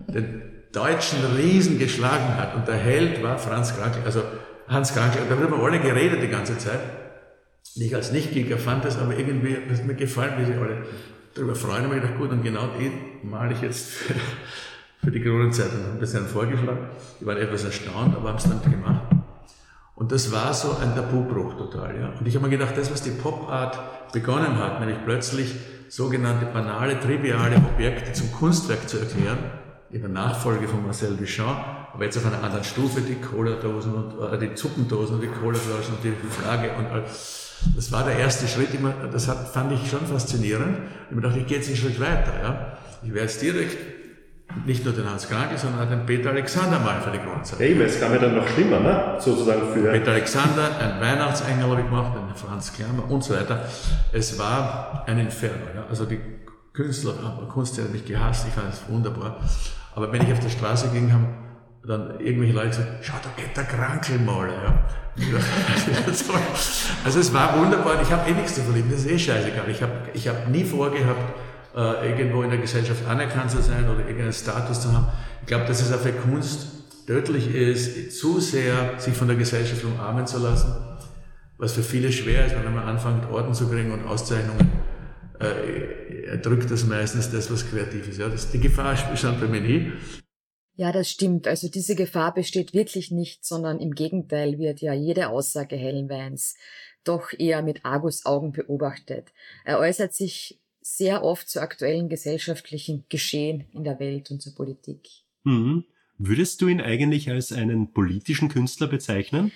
den 0.07 0.41
deutschen 0.71 1.19
Riesen 1.37 1.77
geschlagen 1.77 2.35
hat. 2.35 2.55
Und 2.55 2.67
der 2.67 2.75
Held 2.75 3.21
war 3.23 3.37
Franz 3.37 3.75
Kranke, 3.75 3.99
also 4.05 4.21
Hans 4.67 4.93
Kranke. 4.93 5.19
Und 5.19 5.29
darüber 5.29 5.57
haben 5.57 5.61
wir 5.61 5.67
alle 5.67 5.79
geredet 5.79 6.21
die 6.21 6.27
ganze 6.27 6.57
Zeit. 6.57 6.79
Ich 7.75 7.93
als 7.93 8.11
Nicht-Gegner 8.11 8.57
fand 8.57 8.85
das 8.85 8.97
aber 8.97 9.17
irgendwie, 9.17 9.57
das 9.67 9.79
hat 9.79 9.85
mir 9.85 9.95
gefallen, 9.95 10.33
wie 10.37 10.45
sie 10.45 10.53
alle 10.53 10.83
darüber 11.35 11.55
freuen. 11.55 11.85
Und 11.85 11.95
ich 11.95 12.01
gedacht, 12.01 12.17
gut, 12.17 12.31
und 12.31 12.41
genau 12.41 12.67
die 12.79 12.91
male 13.25 13.53
ich 13.53 13.61
jetzt 13.61 13.91
für, 13.91 14.15
für 15.03 15.11
die 15.11 15.21
Kronenzeitung. 15.21 15.83
Haben 15.83 15.99
das 15.99 16.13
dann 16.13 16.25
vorgeschlagen. 16.25 16.87
Die 17.19 17.25
waren 17.25 17.37
etwas 17.37 17.63
erstaunt, 17.63 18.15
aber 18.15 18.29
haben 18.29 18.37
es 18.37 18.43
dann 18.43 18.61
gemacht. 18.61 19.03
Und 19.95 20.11
das 20.11 20.31
war 20.31 20.53
so 20.53 20.75
ein 20.81 20.93
Tabubruch 20.95 21.55
total. 21.57 21.99
Ja. 21.99 22.13
Und 22.19 22.27
ich 22.27 22.35
habe 22.35 22.45
mir 22.45 22.57
gedacht, 22.57 22.77
das, 22.77 22.91
was 22.91 23.01
die 23.01 23.11
Pop-Art 23.11 24.11
begonnen 24.11 24.57
hat, 24.57 24.79
nämlich 24.79 24.97
plötzlich 25.05 25.55
sogenannte 25.87 26.47
banale, 26.47 26.99
triviale 26.99 27.57
Objekte 27.57 28.11
zum 28.11 28.31
Kunstwerk 28.33 28.89
zu 28.89 28.97
erklären, 28.97 29.37
in 29.91 30.01
der 30.01 30.09
Nachfolge 30.09 30.67
von 30.67 30.83
Marcel 30.83 31.15
Duchamp, 31.15 31.57
aber 31.93 32.03
jetzt 32.03 32.17
auf 32.17 32.25
einer 32.25 32.43
anderen 32.43 32.65
Stufe, 32.65 32.99
die 32.99 33.15
Cola-Dosen 33.15 33.93
und 33.93 34.33
äh, 34.33 34.37
die 34.37 34.57
Suppendosen 34.57 35.15
und 35.15 35.21
die 35.21 35.27
Colaflaschen 35.27 35.95
und 35.95 36.03
die 36.03 36.11
Flagge 36.29 36.71
und 36.77 36.87
all. 36.87 37.05
Das 37.75 37.91
war 37.91 38.03
der 38.03 38.17
erste 38.17 38.47
Schritt, 38.47 38.69
das 39.11 39.27
hat, 39.27 39.47
fand 39.49 39.71
ich 39.71 39.89
schon 39.89 40.05
faszinierend. 40.05 40.77
Ich 41.09 41.15
mir 41.15 41.21
dachte, 41.21 41.39
ich 41.39 41.47
gehe 41.47 41.57
jetzt 41.57 41.67
einen 41.67 41.77
Schritt 41.77 41.99
weiter. 41.99 42.31
Ja. 42.41 42.77
Ich 43.03 43.13
werde 43.13 43.27
jetzt 43.27 43.41
direkt 43.41 43.77
nicht 44.65 44.85
nur 44.85 44.93
den 44.93 45.09
Hans 45.09 45.27
Kranke, 45.27 45.57
sondern 45.57 45.85
auch 45.85 45.89
den 45.89 46.05
Peter 46.05 46.29
Alexander 46.29 46.79
mal 46.79 47.01
für 47.01 47.11
die 47.11 47.19
Grundzeit. 47.19 47.59
Eben, 47.59 47.81
es 47.81 47.99
kam 47.99 48.13
ja 48.13 48.19
dann 48.19 48.35
noch 48.35 48.47
schlimmer, 48.47 48.79
ne? 48.79 49.17
sozusagen 49.19 49.73
für... 49.73 49.91
Peter 49.91 50.11
Alexander, 50.11 50.77
ein 50.79 51.01
Weihnachtsengel 51.01 51.69
habe 51.69 51.81
ich 51.81 51.87
gemacht, 51.87 52.15
einen 52.15 52.35
Franz 52.35 52.71
Klammer 52.73 53.09
und 53.09 53.23
so 53.23 53.33
weiter. 53.33 53.65
Es 54.13 54.39
war 54.39 55.03
ein 55.07 55.19
Inferno. 55.19 55.65
Ja? 55.75 55.85
Also 55.89 56.05
die 56.05 56.19
Künstler, 56.73 57.13
Kunst 57.51 57.77
hat 57.79 57.91
mich 57.91 58.05
gehasst, 58.05 58.47
ich 58.47 58.53
fand 58.53 58.73
es 58.73 58.81
wunderbar. 58.87 59.39
Aber 59.93 60.11
wenn 60.11 60.21
ich 60.21 60.31
auf 60.31 60.39
der 60.39 60.49
Straße 60.49 60.89
ging, 60.89 61.11
haben 61.11 61.44
dann 61.87 62.19
irgendwelche 62.19 62.53
Leute 62.53 62.69
gesagt, 62.69 62.89
schau, 63.01 63.15
da 63.23 63.29
geht 63.41 63.55
der 63.55 63.63
Krankelmaler. 63.63 64.53
Ja. 64.63 64.85
also 67.05 67.19
es 67.19 67.33
war 67.33 67.57
wunderbar, 67.57 68.01
ich 68.01 68.11
habe 68.11 68.29
eh 68.29 68.33
nichts 68.33 68.55
zu 68.55 68.61
verlieben, 68.61 68.89
das 68.91 69.01
ist 69.01 69.11
eh 69.11 69.19
scheißegal. 69.19 69.69
Ich 69.69 69.81
habe 69.81 69.93
ich 70.13 70.27
hab 70.27 70.49
nie 70.49 70.63
vorgehabt, 70.63 71.39
äh, 71.75 72.09
irgendwo 72.09 72.43
in 72.43 72.49
der 72.49 72.59
Gesellschaft 72.59 73.05
anerkannt 73.07 73.51
zu 73.51 73.61
sein 73.61 73.87
oder 73.89 73.99
irgendeinen 73.99 74.33
Status 74.33 74.81
zu 74.81 74.91
haben. 74.91 75.07
Ich 75.41 75.47
glaube, 75.47 75.65
dass 75.65 75.81
es 75.81 75.93
auch 75.93 75.99
für 75.99 76.11
Kunst 76.11 76.67
tödlich 77.07 77.53
ist, 77.53 78.19
zu 78.19 78.39
sehr 78.39 78.97
sich 78.97 79.13
von 79.13 79.27
der 79.27 79.37
Gesellschaft 79.37 79.83
umarmen 79.83 80.25
zu 80.25 80.39
lassen, 80.39 80.75
was 81.57 81.73
für 81.73 81.83
viele 81.83 82.11
schwer 82.11 82.47
ist, 82.47 82.55
wenn 82.55 82.73
man 82.73 82.83
anfängt, 82.83 83.29
Orden 83.31 83.53
zu 83.53 83.69
kriegen 83.69 83.91
und 83.91 84.05
Auszeichnungen, 84.05 84.71
äh, 85.39 86.25
erdrückt 86.27 86.71
das 86.71 86.85
meistens 86.85 87.31
das, 87.31 87.51
was 87.51 87.69
kreativ 87.69 88.07
ist. 88.07 88.19
Ja, 88.19 88.27
das, 88.27 88.49
die 88.51 88.59
Gefahr 88.59 88.95
bestand 89.11 89.39
bei 89.39 89.47
mir 89.47 89.61
nie. 89.61 89.93
Ja, 90.75 90.91
das 90.91 91.09
stimmt. 91.09 91.47
Also 91.47 91.69
diese 91.69 91.95
Gefahr 91.95 92.33
besteht 92.33 92.73
wirklich 92.73 93.11
nicht, 93.11 93.45
sondern 93.45 93.79
im 93.79 93.95
Gegenteil 93.95 94.59
wird 94.59 94.81
ja 94.81 94.93
jede 94.93 95.29
Aussage 95.29 95.77
Hellenweins 95.77 96.55
doch 97.05 97.31
eher 97.37 97.61
mit 97.61 97.85
Argusaugen 97.85 98.51
beobachtet. 98.51 99.31
Er 99.63 99.79
äußert 99.79 100.13
sich 100.13 100.59
sehr 100.81 101.23
oft 101.23 101.49
zu 101.49 101.61
aktuellen 101.61 102.09
gesellschaftlichen 102.09 103.05
Geschehen 103.09 103.65
in 103.71 103.83
der 103.83 103.99
Welt 103.99 104.31
und 104.31 104.41
zur 104.41 104.53
Politik. 104.53 105.07
Mhm. 105.43 105.85
Würdest 106.17 106.61
du 106.61 106.67
ihn 106.67 106.81
eigentlich 106.81 107.29
als 107.29 107.51
einen 107.51 107.91
politischen 107.91 108.49
Künstler 108.49 108.87
bezeichnen? 108.87 109.51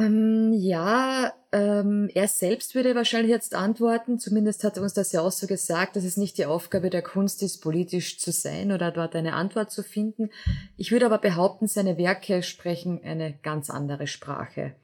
Ähm, 0.00 0.54
ja, 0.54 1.30
ähm, 1.52 2.08
er 2.14 2.26
selbst 2.26 2.74
würde 2.74 2.94
wahrscheinlich 2.94 3.30
jetzt 3.30 3.54
antworten, 3.54 4.18
zumindest 4.18 4.64
hat 4.64 4.78
er 4.78 4.82
uns 4.82 4.94
das 4.94 5.12
ja 5.12 5.20
auch 5.20 5.30
so 5.30 5.46
gesagt, 5.46 5.94
dass 5.94 6.04
es 6.04 6.16
nicht 6.16 6.38
die 6.38 6.46
Aufgabe 6.46 6.88
der 6.88 7.02
Kunst 7.02 7.42
ist, 7.42 7.58
politisch 7.58 8.18
zu 8.18 8.32
sein 8.32 8.72
oder 8.72 8.92
dort 8.92 9.14
eine 9.14 9.34
Antwort 9.34 9.70
zu 9.70 9.82
finden. 9.82 10.30
Ich 10.78 10.90
würde 10.90 11.04
aber 11.04 11.18
behaupten, 11.18 11.68
seine 11.68 11.98
Werke 11.98 12.42
sprechen 12.42 13.02
eine 13.04 13.34
ganz 13.42 13.68
andere 13.68 14.06
Sprache. 14.06 14.74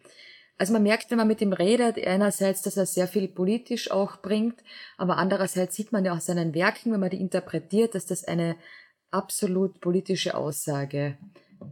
Also 0.59 0.75
man 0.75 0.83
merkt, 0.83 1.11
wenn 1.11 1.19
man 1.19 1.29
mit 1.29 1.41
ihm 1.41 1.55
redet, 1.55 1.97
einerseits, 2.07 2.61
dass 2.61 2.77
er 2.77 2.85
sehr 2.87 3.09
viel 3.09 3.29
politisch 3.29 3.91
auch 3.91 4.19
bringt, 4.19 4.63
aber 4.99 5.17
andererseits 5.17 5.77
sieht 5.77 5.93
man 5.93 6.05
ja 6.05 6.15
auch 6.15 6.21
seinen 6.21 6.53
Werken, 6.55 6.93
wenn 6.93 7.01
man 7.01 7.11
die 7.11 7.21
interpretiert, 7.21 7.95
dass 7.95 8.05
das 8.05 8.25
eine 8.25 8.57
absolut 9.11 9.81
politische 9.81 10.35
Aussage 10.35 11.17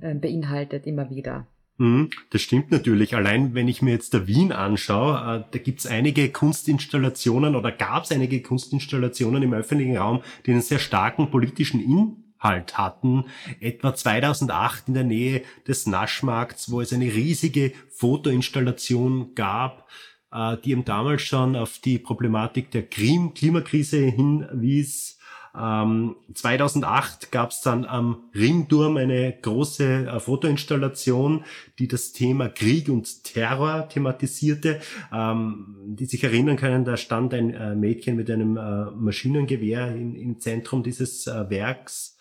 äh, 0.00 0.14
beinhaltet 0.14 0.86
immer 0.86 1.10
wieder. 1.10 1.46
Mhm, 1.76 2.10
das 2.30 2.42
stimmt 2.42 2.70
natürlich. 2.70 3.16
Allein 3.16 3.54
wenn 3.54 3.66
ich 3.66 3.82
mir 3.82 3.90
jetzt 3.90 4.14
der 4.14 4.28
Wien 4.28 4.52
anschaue, 4.52 5.16
äh, 5.16 5.44
da 5.50 5.58
gibt's 5.58 5.86
einige 5.86 6.30
Kunstinstallationen 6.30 7.56
oder 7.56 7.72
gab's 7.72 8.12
einige 8.12 8.40
Kunstinstallationen 8.42 9.42
im 9.42 9.54
öffentlichen 9.54 9.96
Raum, 9.96 10.22
die 10.46 10.52
einen 10.52 10.62
sehr 10.62 10.78
starken 10.78 11.30
politischen 11.30 11.80
halt 12.38 12.78
hatten. 12.78 13.24
Etwa 13.58 13.94
2008 13.94 14.88
in 14.88 14.94
der 14.94 15.04
Nähe 15.04 15.42
des 15.66 15.86
Naschmarkts, 15.86 16.70
wo 16.70 16.80
es 16.80 16.92
eine 16.92 17.06
riesige 17.06 17.72
Fotoinstallation 17.90 19.34
gab, 19.34 19.88
äh, 20.30 20.56
die 20.58 20.72
eben 20.72 20.84
damals 20.84 21.22
schon 21.22 21.56
auf 21.56 21.78
die 21.78 21.98
Problematik 21.98 22.70
der 22.70 22.84
Klimakrise 22.84 23.98
hinwies. 23.98 25.18
2008 25.54 27.30
gab 27.30 27.52
es 27.52 27.60
dann 27.60 27.84
am 27.84 28.28
Ringturm 28.34 28.96
eine 28.96 29.38
große 29.40 30.06
äh, 30.06 30.18
Fotoinstallation, 30.18 31.44
die 31.78 31.86
das 31.86 32.12
Thema 32.12 32.48
Krieg 32.48 32.88
und 32.88 33.22
Terror 33.22 33.88
thematisierte. 33.88 34.80
Ähm, 35.12 35.76
die 35.86 36.06
sich 36.06 36.24
erinnern 36.24 36.56
können, 36.56 36.84
da 36.84 36.96
stand 36.96 37.34
ein 37.34 37.54
äh, 37.54 37.76
Mädchen 37.76 38.16
mit 38.16 38.30
einem 38.30 38.54
Maschinengewehr 38.54 39.94
im, 39.94 40.40
Zentrum 40.40 40.82
dieses 40.82 41.26
Werks. 41.26 42.16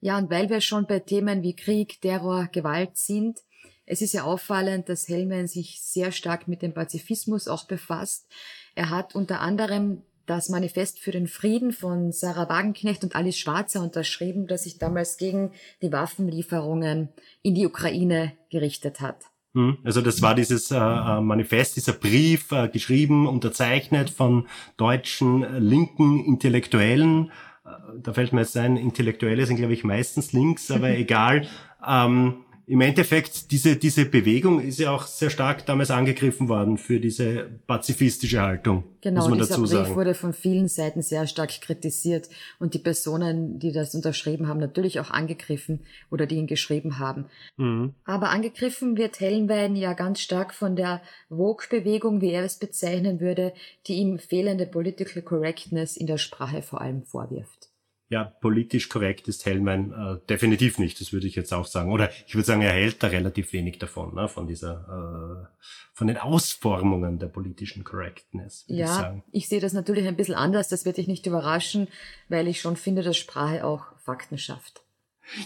Ja, 0.00 0.16
und 0.16 0.30
weil 0.30 0.48
wir 0.48 0.60
schon 0.60 0.86
bei 0.86 1.00
Themen 1.00 1.42
wie 1.42 1.54
Krieg, 1.54 2.00
Terror, 2.00 2.48
Gewalt 2.52 2.96
sind, 2.96 3.40
es 3.86 4.02
ist 4.02 4.14
ja 4.14 4.24
auffallend, 4.24 4.88
dass 4.88 5.08
Hellman 5.08 5.46
sich 5.46 5.80
sehr 5.82 6.10
stark 6.10 6.48
mit 6.48 6.62
dem 6.62 6.74
Pazifismus 6.74 7.48
auch 7.48 7.66
befasst. 7.66 8.26
Er 8.74 8.90
hat 8.90 9.14
unter 9.14 9.40
anderem 9.40 10.02
das 10.26 10.48
Manifest 10.48 10.98
für 10.98 11.12
den 11.12 11.28
Frieden 11.28 11.72
von 11.72 12.12
Sarah 12.12 12.48
Wagenknecht 12.48 13.04
und 13.04 13.14
Alice 13.14 13.38
Schwarzer 13.38 13.82
unterschrieben, 13.82 14.46
das 14.46 14.64
sich 14.64 14.78
damals 14.78 15.16
gegen 15.16 15.52
die 15.82 15.92
Waffenlieferungen 15.92 17.08
in 17.42 17.54
die 17.54 17.66
Ukraine 17.66 18.32
gerichtet 18.50 19.00
hat. 19.00 19.16
Hm, 19.54 19.78
also 19.84 20.02
das 20.02 20.20
war 20.20 20.34
dieses 20.34 20.70
äh, 20.70 20.76
äh, 20.76 21.20
Manifest, 21.20 21.76
dieser 21.76 21.94
Brief, 21.94 22.52
äh, 22.52 22.68
geschrieben, 22.68 23.26
unterzeichnet 23.26 24.10
von 24.10 24.46
deutschen 24.76 25.42
äh, 25.42 25.58
linken 25.58 26.22
Intellektuellen. 26.24 27.30
Äh, 27.64 27.68
da 28.02 28.12
fällt 28.12 28.34
mir 28.34 28.40
jetzt 28.40 28.56
ein, 28.58 28.76
Intellektuelle 28.76 29.46
sind, 29.46 29.56
glaube 29.56 29.72
ich, 29.72 29.82
meistens 29.82 30.34
links, 30.34 30.70
aber 30.70 30.90
egal. 30.98 31.46
Ähm, 31.86 32.44
im 32.68 32.80
Endeffekt, 32.80 33.52
diese, 33.52 33.76
diese 33.76 34.06
Bewegung 34.06 34.60
ist 34.60 34.80
ja 34.80 34.90
auch 34.90 35.06
sehr 35.06 35.30
stark 35.30 35.64
damals 35.66 35.92
angegriffen 35.92 36.48
worden 36.48 36.78
für 36.78 36.98
diese 36.98 37.48
pazifistische 37.68 38.42
Haltung. 38.42 38.82
Genau, 39.02 39.20
muss 39.20 39.28
man 39.30 39.38
dieser 39.38 39.50
dazu 39.50 39.60
Brief 39.62 39.70
sagen. 39.70 39.94
wurde 39.94 40.14
von 40.14 40.32
vielen 40.32 40.66
Seiten 40.66 41.00
sehr 41.00 41.28
stark 41.28 41.60
kritisiert 41.60 42.28
und 42.58 42.74
die 42.74 42.80
Personen, 42.80 43.60
die 43.60 43.70
das 43.70 43.94
unterschrieben 43.94 44.48
haben, 44.48 44.58
natürlich 44.58 44.98
auch 44.98 45.10
angegriffen 45.10 45.80
oder 46.10 46.26
die 46.26 46.34
ihn 46.34 46.48
geschrieben 46.48 46.98
haben. 46.98 47.26
Mhm. 47.56 47.94
Aber 48.04 48.30
angegriffen 48.30 48.96
wird 48.96 49.20
Hellenwein 49.20 49.76
ja 49.76 49.92
ganz 49.92 50.18
stark 50.18 50.52
von 50.52 50.74
der 50.74 51.02
Vogue-Bewegung, 51.28 52.20
wie 52.20 52.32
er 52.32 52.42
es 52.42 52.58
bezeichnen 52.58 53.20
würde, 53.20 53.52
die 53.86 53.94
ihm 53.94 54.18
fehlende 54.18 54.66
Political 54.66 55.22
Correctness 55.22 55.96
in 55.96 56.08
der 56.08 56.18
Sprache 56.18 56.62
vor 56.62 56.80
allem 56.80 57.04
vorwirft 57.04 57.65
ja, 58.08 58.24
politisch 58.24 58.88
korrekt 58.88 59.26
ist 59.26 59.46
Hellman 59.46 59.92
äh, 59.92 60.26
definitiv 60.28 60.78
nicht, 60.78 61.00
das 61.00 61.12
würde 61.12 61.26
ich 61.26 61.34
jetzt 61.34 61.52
auch 61.52 61.66
sagen. 61.66 61.90
Oder 61.90 62.10
ich 62.26 62.34
würde 62.34 62.46
sagen, 62.46 62.62
er 62.62 62.72
hält 62.72 63.02
da 63.02 63.08
relativ 63.08 63.52
wenig 63.52 63.78
davon, 63.78 64.14
ne, 64.14 64.28
von 64.28 64.46
dieser, 64.46 65.48
äh, 65.50 65.64
von 65.92 66.06
den 66.06 66.16
Ausformungen 66.16 67.18
der 67.18 67.26
politischen 67.26 67.82
Correctness. 67.82 68.64
Ja, 68.68 69.16
ich, 69.32 69.42
ich 69.42 69.48
sehe 69.48 69.60
das 69.60 69.72
natürlich 69.72 70.06
ein 70.06 70.16
bisschen 70.16 70.36
anders, 70.36 70.68
das 70.68 70.84
wird 70.84 70.98
dich 70.98 71.08
nicht 71.08 71.26
überraschen, 71.26 71.88
weil 72.28 72.46
ich 72.46 72.60
schon 72.60 72.76
finde, 72.76 73.02
dass 73.02 73.16
Sprache 73.16 73.64
auch 73.64 73.86
Fakten 73.98 74.38
schafft. 74.38 74.82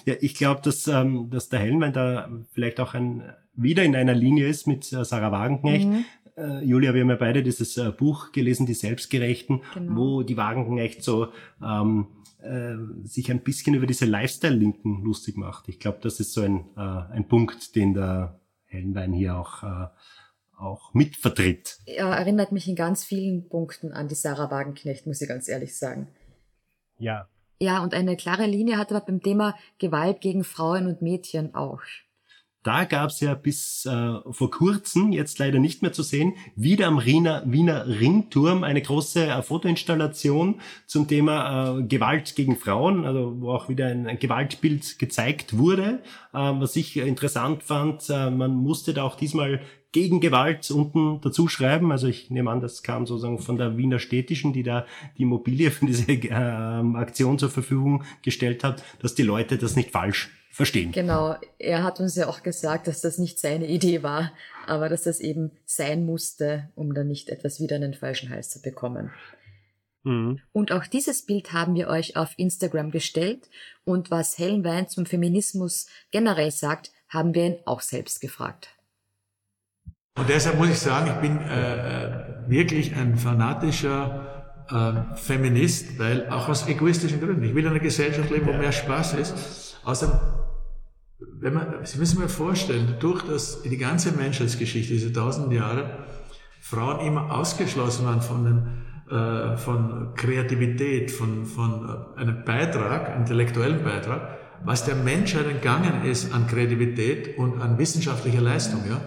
Ja, 0.04 0.14
ich 0.20 0.34
glaube, 0.34 0.60
dass, 0.62 0.86
ähm, 0.86 1.30
dass 1.30 1.48
der 1.48 1.60
Hellman 1.60 1.94
da 1.94 2.28
vielleicht 2.52 2.80
auch 2.80 2.92
ein, 2.92 3.34
wieder 3.54 3.82
in 3.84 3.96
einer 3.96 4.14
Linie 4.14 4.46
ist 4.46 4.66
mit 4.66 4.92
äh, 4.92 5.04
Sarah 5.04 5.32
Wagenknecht, 5.32 5.88
mhm. 5.88 6.04
Äh, 6.36 6.64
Julia, 6.64 6.94
wir 6.94 7.02
haben 7.02 7.10
ja 7.10 7.16
beide 7.16 7.42
dieses 7.42 7.76
äh, 7.76 7.90
Buch 7.90 8.32
gelesen, 8.32 8.64
Die 8.64 8.74
Selbstgerechten, 8.74 9.62
genau. 9.74 9.96
wo 9.96 10.22
die 10.22 10.36
Wagenknecht 10.36 11.02
so 11.02 11.28
ähm, 11.62 12.06
äh, 12.42 12.76
sich 13.04 13.30
ein 13.30 13.42
bisschen 13.42 13.74
über 13.74 13.86
diese 13.86 14.06
Lifestyle-Linken 14.06 15.02
lustig 15.02 15.36
macht. 15.36 15.68
Ich 15.68 15.78
glaube, 15.78 15.98
das 16.02 16.20
ist 16.20 16.32
so 16.32 16.42
ein, 16.42 16.64
äh, 16.76 16.80
ein 16.80 17.28
Punkt, 17.28 17.74
den 17.76 17.94
der 17.94 18.40
Hellenwein 18.64 19.12
hier 19.12 19.36
auch, 19.36 19.62
äh, 19.62 19.88
auch 20.56 20.94
mitvertritt. 20.94 21.78
Er 21.86 22.06
erinnert 22.06 22.52
mich 22.52 22.68
in 22.68 22.76
ganz 22.76 23.04
vielen 23.04 23.48
Punkten 23.48 23.92
an 23.92 24.08
die 24.08 24.14
Sarah 24.14 24.50
Wagenknecht, 24.50 25.06
muss 25.06 25.20
ich 25.20 25.28
ganz 25.28 25.48
ehrlich 25.48 25.76
sagen. 25.76 26.08
Ja. 26.98 27.28
Ja, 27.60 27.82
und 27.82 27.92
eine 27.94 28.16
klare 28.16 28.46
Linie 28.46 28.78
hat 28.78 28.90
er 28.90 29.00
beim 29.00 29.22
Thema 29.22 29.54
Gewalt 29.78 30.20
gegen 30.20 30.44
Frauen 30.44 30.86
und 30.86 31.02
Mädchen 31.02 31.54
auch. 31.54 31.82
Da 32.62 32.84
gab's 32.84 33.20
ja 33.20 33.32
bis 33.32 33.86
äh, 33.86 34.18
vor 34.30 34.50
kurzem, 34.50 35.12
jetzt 35.12 35.38
leider 35.38 35.58
nicht 35.58 35.80
mehr 35.80 35.94
zu 35.94 36.02
sehen, 36.02 36.34
wieder 36.56 36.88
am 36.88 37.02
Wiener, 37.06 37.42
Wiener 37.46 37.86
Ringturm 37.86 38.64
eine 38.64 38.82
große 38.82 39.28
äh, 39.28 39.42
Fotoinstallation 39.42 40.60
zum 40.86 41.08
Thema 41.08 41.78
äh, 41.78 41.82
Gewalt 41.84 42.36
gegen 42.36 42.56
Frauen, 42.56 43.06
also 43.06 43.40
wo 43.40 43.52
auch 43.52 43.70
wieder 43.70 43.86
ein, 43.86 44.06
ein 44.06 44.18
Gewaltbild 44.18 44.98
gezeigt 44.98 45.56
wurde. 45.56 46.02
Äh, 46.34 46.38
was 46.38 46.76
ich 46.76 46.98
interessant 46.98 47.62
fand, 47.62 48.10
äh, 48.10 48.30
man 48.30 48.54
musste 48.54 48.92
da 48.92 49.04
auch 49.04 49.16
diesmal 49.16 49.62
gegen 49.92 50.20
Gewalt 50.20 50.70
unten 50.70 51.20
dazu 51.22 51.48
schreiben. 51.48 51.90
Also 51.92 52.08
ich 52.08 52.30
nehme 52.30 52.50
an, 52.50 52.60
das 52.60 52.82
kam 52.82 53.06
sozusagen 53.06 53.38
von 53.38 53.56
der 53.56 53.78
Wiener 53.78 53.98
Städtischen, 53.98 54.52
die 54.52 54.64
da 54.64 54.84
die 55.16 55.22
Immobilie 55.22 55.70
für 55.70 55.86
diese 55.86 56.12
äh, 56.12 56.34
Aktion 56.34 57.38
zur 57.38 57.48
Verfügung 57.48 58.04
gestellt 58.22 58.64
hat, 58.64 58.84
dass 59.00 59.14
die 59.14 59.22
Leute 59.22 59.56
das 59.56 59.76
nicht 59.76 59.92
falsch 59.92 60.30
verstehen. 60.50 60.92
Genau, 60.92 61.36
er 61.58 61.82
hat 61.82 62.00
uns 62.00 62.16
ja 62.16 62.28
auch 62.28 62.42
gesagt, 62.42 62.86
dass 62.86 63.00
das 63.00 63.18
nicht 63.18 63.38
seine 63.38 63.66
Idee 63.66 64.02
war, 64.02 64.32
aber 64.66 64.88
dass 64.88 65.02
das 65.02 65.20
eben 65.20 65.52
sein 65.64 66.04
musste, 66.04 66.68
um 66.74 66.92
dann 66.92 67.08
nicht 67.08 67.28
etwas 67.28 67.60
wieder 67.60 67.76
in 67.76 67.82
den 67.82 67.94
falschen 67.94 68.30
Hals 68.30 68.50
zu 68.50 68.60
bekommen. 68.60 69.10
Mhm. 70.02 70.40
Und 70.52 70.72
auch 70.72 70.86
dieses 70.86 71.24
Bild 71.24 71.52
haben 71.52 71.74
wir 71.74 71.88
euch 71.88 72.16
auf 72.16 72.34
Instagram 72.36 72.90
gestellt 72.90 73.48
und 73.84 74.10
was 74.10 74.38
Helen 74.38 74.64
Wein 74.64 74.88
zum 74.88 75.06
Feminismus 75.06 75.86
generell 76.10 76.50
sagt, 76.50 76.90
haben 77.08 77.34
wir 77.34 77.44
ihn 77.44 77.56
auch 77.64 77.80
selbst 77.80 78.20
gefragt. 78.20 78.76
Und 80.16 80.28
deshalb 80.28 80.58
muss 80.58 80.68
ich 80.68 80.78
sagen, 80.78 81.10
ich 81.14 81.20
bin 81.20 81.40
äh, 81.40 82.06
äh 82.06 82.30
wirklich 82.48 82.96
ein 82.96 83.16
fanatischer 83.16 84.64
äh, 84.68 85.16
Feminist, 85.16 85.98
weil 85.98 86.28
auch 86.30 86.48
aus 86.48 86.66
egoistischen 86.66 87.20
Gründen. 87.20 87.44
Ich 87.44 87.54
will 87.54 87.64
in 87.64 87.70
einer 87.70 87.80
Gesellschaft 87.80 88.28
leben, 88.30 88.46
wo 88.46 88.52
mehr 88.52 88.72
Spaß 88.72 89.14
ist. 89.14 89.78
Außerdem 89.84 90.18
wenn 91.40 91.54
man, 91.54 91.66
Sie 91.84 91.98
müssen 91.98 92.18
mal 92.20 92.28
vorstellen, 92.28 92.96
durch 93.00 93.22
das, 93.22 93.62
die 93.62 93.78
ganze 93.78 94.12
Menschheitsgeschichte, 94.12 94.92
diese 94.92 95.12
tausend 95.12 95.52
Jahre, 95.52 95.90
Frauen 96.60 97.06
immer 97.06 97.32
ausgeschlossen 97.32 98.06
waren 98.06 98.20
von, 98.20 98.44
den, 98.44 99.16
äh, 99.16 99.56
von 99.56 100.14
Kreativität, 100.14 101.10
von, 101.10 101.46
von 101.46 101.88
äh, 102.16 102.20
einem 102.20 102.44
Beitrag, 102.44 103.16
intellektuellen 103.16 103.82
Beitrag, 103.82 104.38
was 104.62 104.84
der 104.84 104.94
Menschheit 104.94 105.46
entgangen 105.46 106.04
ist 106.04 106.34
an 106.34 106.46
Kreativität 106.46 107.38
und 107.38 107.62
an 107.62 107.78
wissenschaftlicher 107.78 108.42
Leistung, 108.42 108.80
ja, 108.88 109.00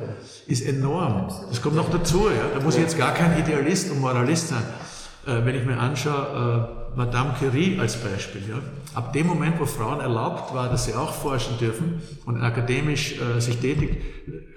ist 0.48 0.66
enorm. 0.68 1.32
Das 1.50 1.62
kommt 1.62 1.76
noch 1.76 1.92
dazu, 1.92 2.28
ja. 2.30 2.58
Da 2.58 2.64
muss 2.64 2.76
ich 2.76 2.82
jetzt 2.82 2.98
gar 2.98 3.14
kein 3.14 3.38
Idealist 3.40 3.92
und 3.92 4.02
Moralist 4.02 4.48
sein. 4.48 4.64
Äh, 5.26 5.46
wenn 5.46 5.56
ich 5.56 5.66
mir 5.66 5.80
anschaue, 5.80 6.70
äh, 6.96 6.98
Madame 6.98 7.34
Curie 7.40 7.80
als 7.80 7.98
Beispiel. 7.98 8.42
Ja. 8.50 8.60
Ab 8.94 9.14
dem 9.14 9.28
Moment, 9.28 9.60
wo 9.60 9.66
Frauen 9.66 10.00
erlaubt 10.00 10.54
war, 10.54 10.70
dass 10.70 10.86
sie 10.86 10.94
auch 10.94 11.14
forschen 11.14 11.58
dürfen 11.58 12.02
und 12.26 12.42
akademisch 12.42 13.20
äh, 13.20 13.40
sich 13.40 13.58
tätig, 13.60 14.02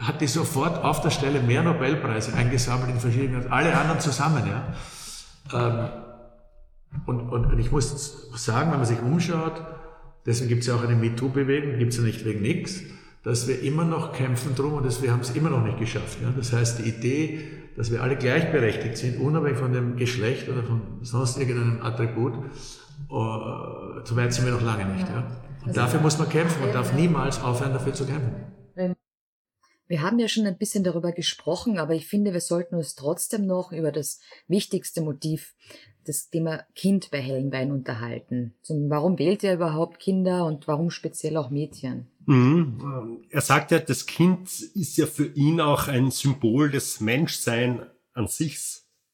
hat 0.00 0.20
die 0.20 0.26
sofort 0.26 0.83
auf 0.85 1.00
der 1.00 1.11
Stelle 1.11 1.40
mehr 1.40 1.62
Nobelpreise 1.62 2.35
eingesammelt 2.35 2.90
in 2.90 3.00
verschiedenen, 3.00 3.50
alle 3.50 3.76
anderen 3.76 4.00
zusammen. 4.00 4.42
Ja. 4.46 4.74
Ähm, 5.52 5.88
und, 7.07 7.20
und, 7.20 7.46
und 7.46 7.59
ich 7.59 7.70
muss 7.70 8.29
sagen, 8.35 8.70
wenn 8.72 8.79
man 8.79 8.87
sich 8.87 9.00
umschaut, 9.00 9.62
deswegen 10.26 10.48
gibt 10.48 10.62
es 10.62 10.66
ja 10.66 10.74
auch 10.74 10.83
eine 10.83 10.96
MeToo-Bewegung, 10.96 11.79
gibt 11.79 11.92
es 11.92 11.98
ja 11.98 12.05
nicht 12.05 12.24
wegen 12.24 12.42
nichts, 12.42 12.81
dass 13.22 13.48
wir 13.48 13.62
immer 13.62 13.85
noch 13.85 14.12
kämpfen 14.12 14.55
drum 14.55 14.74
und 14.74 14.87
dass 14.87 15.02
wir 15.02 15.12
haben 15.12 15.20
es 15.20 15.31
immer 15.31 15.50
noch 15.50 15.64
nicht 15.64 15.79
geschafft. 15.79 16.18
Ja. 16.22 16.33
Das 16.37 16.52
heißt, 16.52 16.81
die 16.81 16.88
Idee, 16.88 17.44
dass 17.76 17.90
wir 17.90 18.02
alle 18.02 18.16
gleichberechtigt 18.16 18.96
sind, 18.96 19.20
unabhängig 19.20 19.58
von 19.58 19.72
dem 19.72 19.96
Geschlecht 19.96 20.48
oder 20.48 20.62
von 20.62 20.98
sonst 21.02 21.38
irgendeinem 21.38 21.82
Attribut, 21.82 22.34
uh, 23.10 24.04
so 24.04 24.16
weit 24.16 24.32
sind 24.32 24.46
wir 24.46 24.52
noch 24.52 24.62
lange 24.62 24.86
nicht. 24.86 25.08
Ja. 25.08 25.26
Und 25.60 25.68
also 25.68 25.80
dafür 25.80 26.00
muss 26.00 26.18
man 26.18 26.28
kämpfen 26.28 26.62
und 26.62 26.74
darf 26.74 26.94
niemals 26.94 27.42
aufhören, 27.42 27.72
dafür 27.72 27.92
zu 27.92 28.06
kämpfen. 28.06 28.46
Wir 29.88 30.02
haben 30.02 30.18
ja 30.18 30.26
schon 30.26 30.46
ein 30.46 30.58
bisschen 30.58 30.82
darüber 30.82 31.12
gesprochen, 31.12 31.78
aber 31.78 31.94
ich 31.94 32.08
finde, 32.08 32.32
wir 32.32 32.40
sollten 32.40 32.74
uns 32.74 32.96
trotzdem 32.96 33.46
noch 33.46 33.70
über 33.70 33.92
das 33.92 34.20
wichtigste 34.48 35.00
Motiv, 35.00 35.54
das 36.04 36.28
Thema 36.28 36.64
Kind 36.74 37.10
bei 37.12 37.20
Hellenwein 37.20 37.70
unterhalten. 37.70 38.54
Zum, 38.62 38.90
warum 38.90 39.18
wählt 39.18 39.44
er 39.44 39.54
überhaupt 39.54 40.00
Kinder 40.00 40.44
und 40.44 40.66
warum 40.66 40.90
speziell 40.90 41.36
auch 41.36 41.50
Mädchen? 41.50 42.08
Mhm. 42.26 43.24
Er 43.30 43.40
sagt 43.40 43.70
ja, 43.70 43.78
das 43.78 44.06
Kind 44.06 44.48
ist 44.74 44.96
ja 44.96 45.06
für 45.06 45.26
ihn 45.26 45.60
auch 45.60 45.88
ein 45.88 46.10
Symbol 46.10 46.70
des 46.70 47.00
Menschsein 47.00 47.86
an 48.12 48.26
sich. 48.26 48.58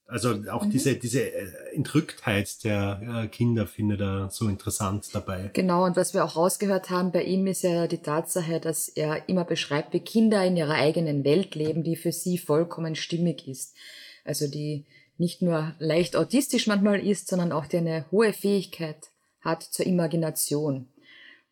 Also 0.07 0.35
auch 0.51 0.65
mhm. 0.67 0.71
diese, 0.71 0.97
diese 0.97 1.23
äh, 1.23 1.47
Entrücktheit 1.75 2.65
der 2.65 3.25
äh, 3.25 3.29
Kinder 3.29 3.67
findet 3.67 4.01
er 4.01 4.29
so 4.31 4.49
interessant 4.49 5.09
dabei. 5.15 5.51
Genau, 5.55 5.87
und 5.87 5.97
was 5.97 6.13
wir 6.13 6.25
auch 6.25 6.37
rausgehört 6.37 6.91
haben 6.91 7.13
bei 7.13 7.23
ihm 7.23 7.47
ist 7.47 7.63
ja 7.63 7.87
die 7.87 8.03
Tatsache, 8.03 8.61
dass 8.61 8.89
er 8.89 9.29
immer 9.29 9.45
beschreibt, 9.45 9.95
wie 9.95 10.01
Kinder 10.01 10.45
in 10.45 10.57
ihrer 10.57 10.75
eigenen 10.75 11.25
Welt 11.25 11.55
leben, 11.55 11.83
die 11.83 11.97
für 11.97 12.13
sie 12.13 12.37
vollkommen 12.37 12.95
stimmig 12.95 13.49
ist. 13.49 13.75
Also 14.25 14.49
die 14.49 14.85
nicht 15.17 15.41
nur 15.41 15.75
leicht 15.79 16.17
autistisch 16.17 16.67
manchmal 16.67 17.01
ist, 17.01 17.29
sondern 17.29 17.53
auch 17.53 17.67
die 17.67 17.79
eine 17.79 18.05
hohe 18.11 18.33
Fähigkeit 18.33 19.11
hat 19.41 19.63
zur 19.63 19.87
Imagination. 19.87 20.89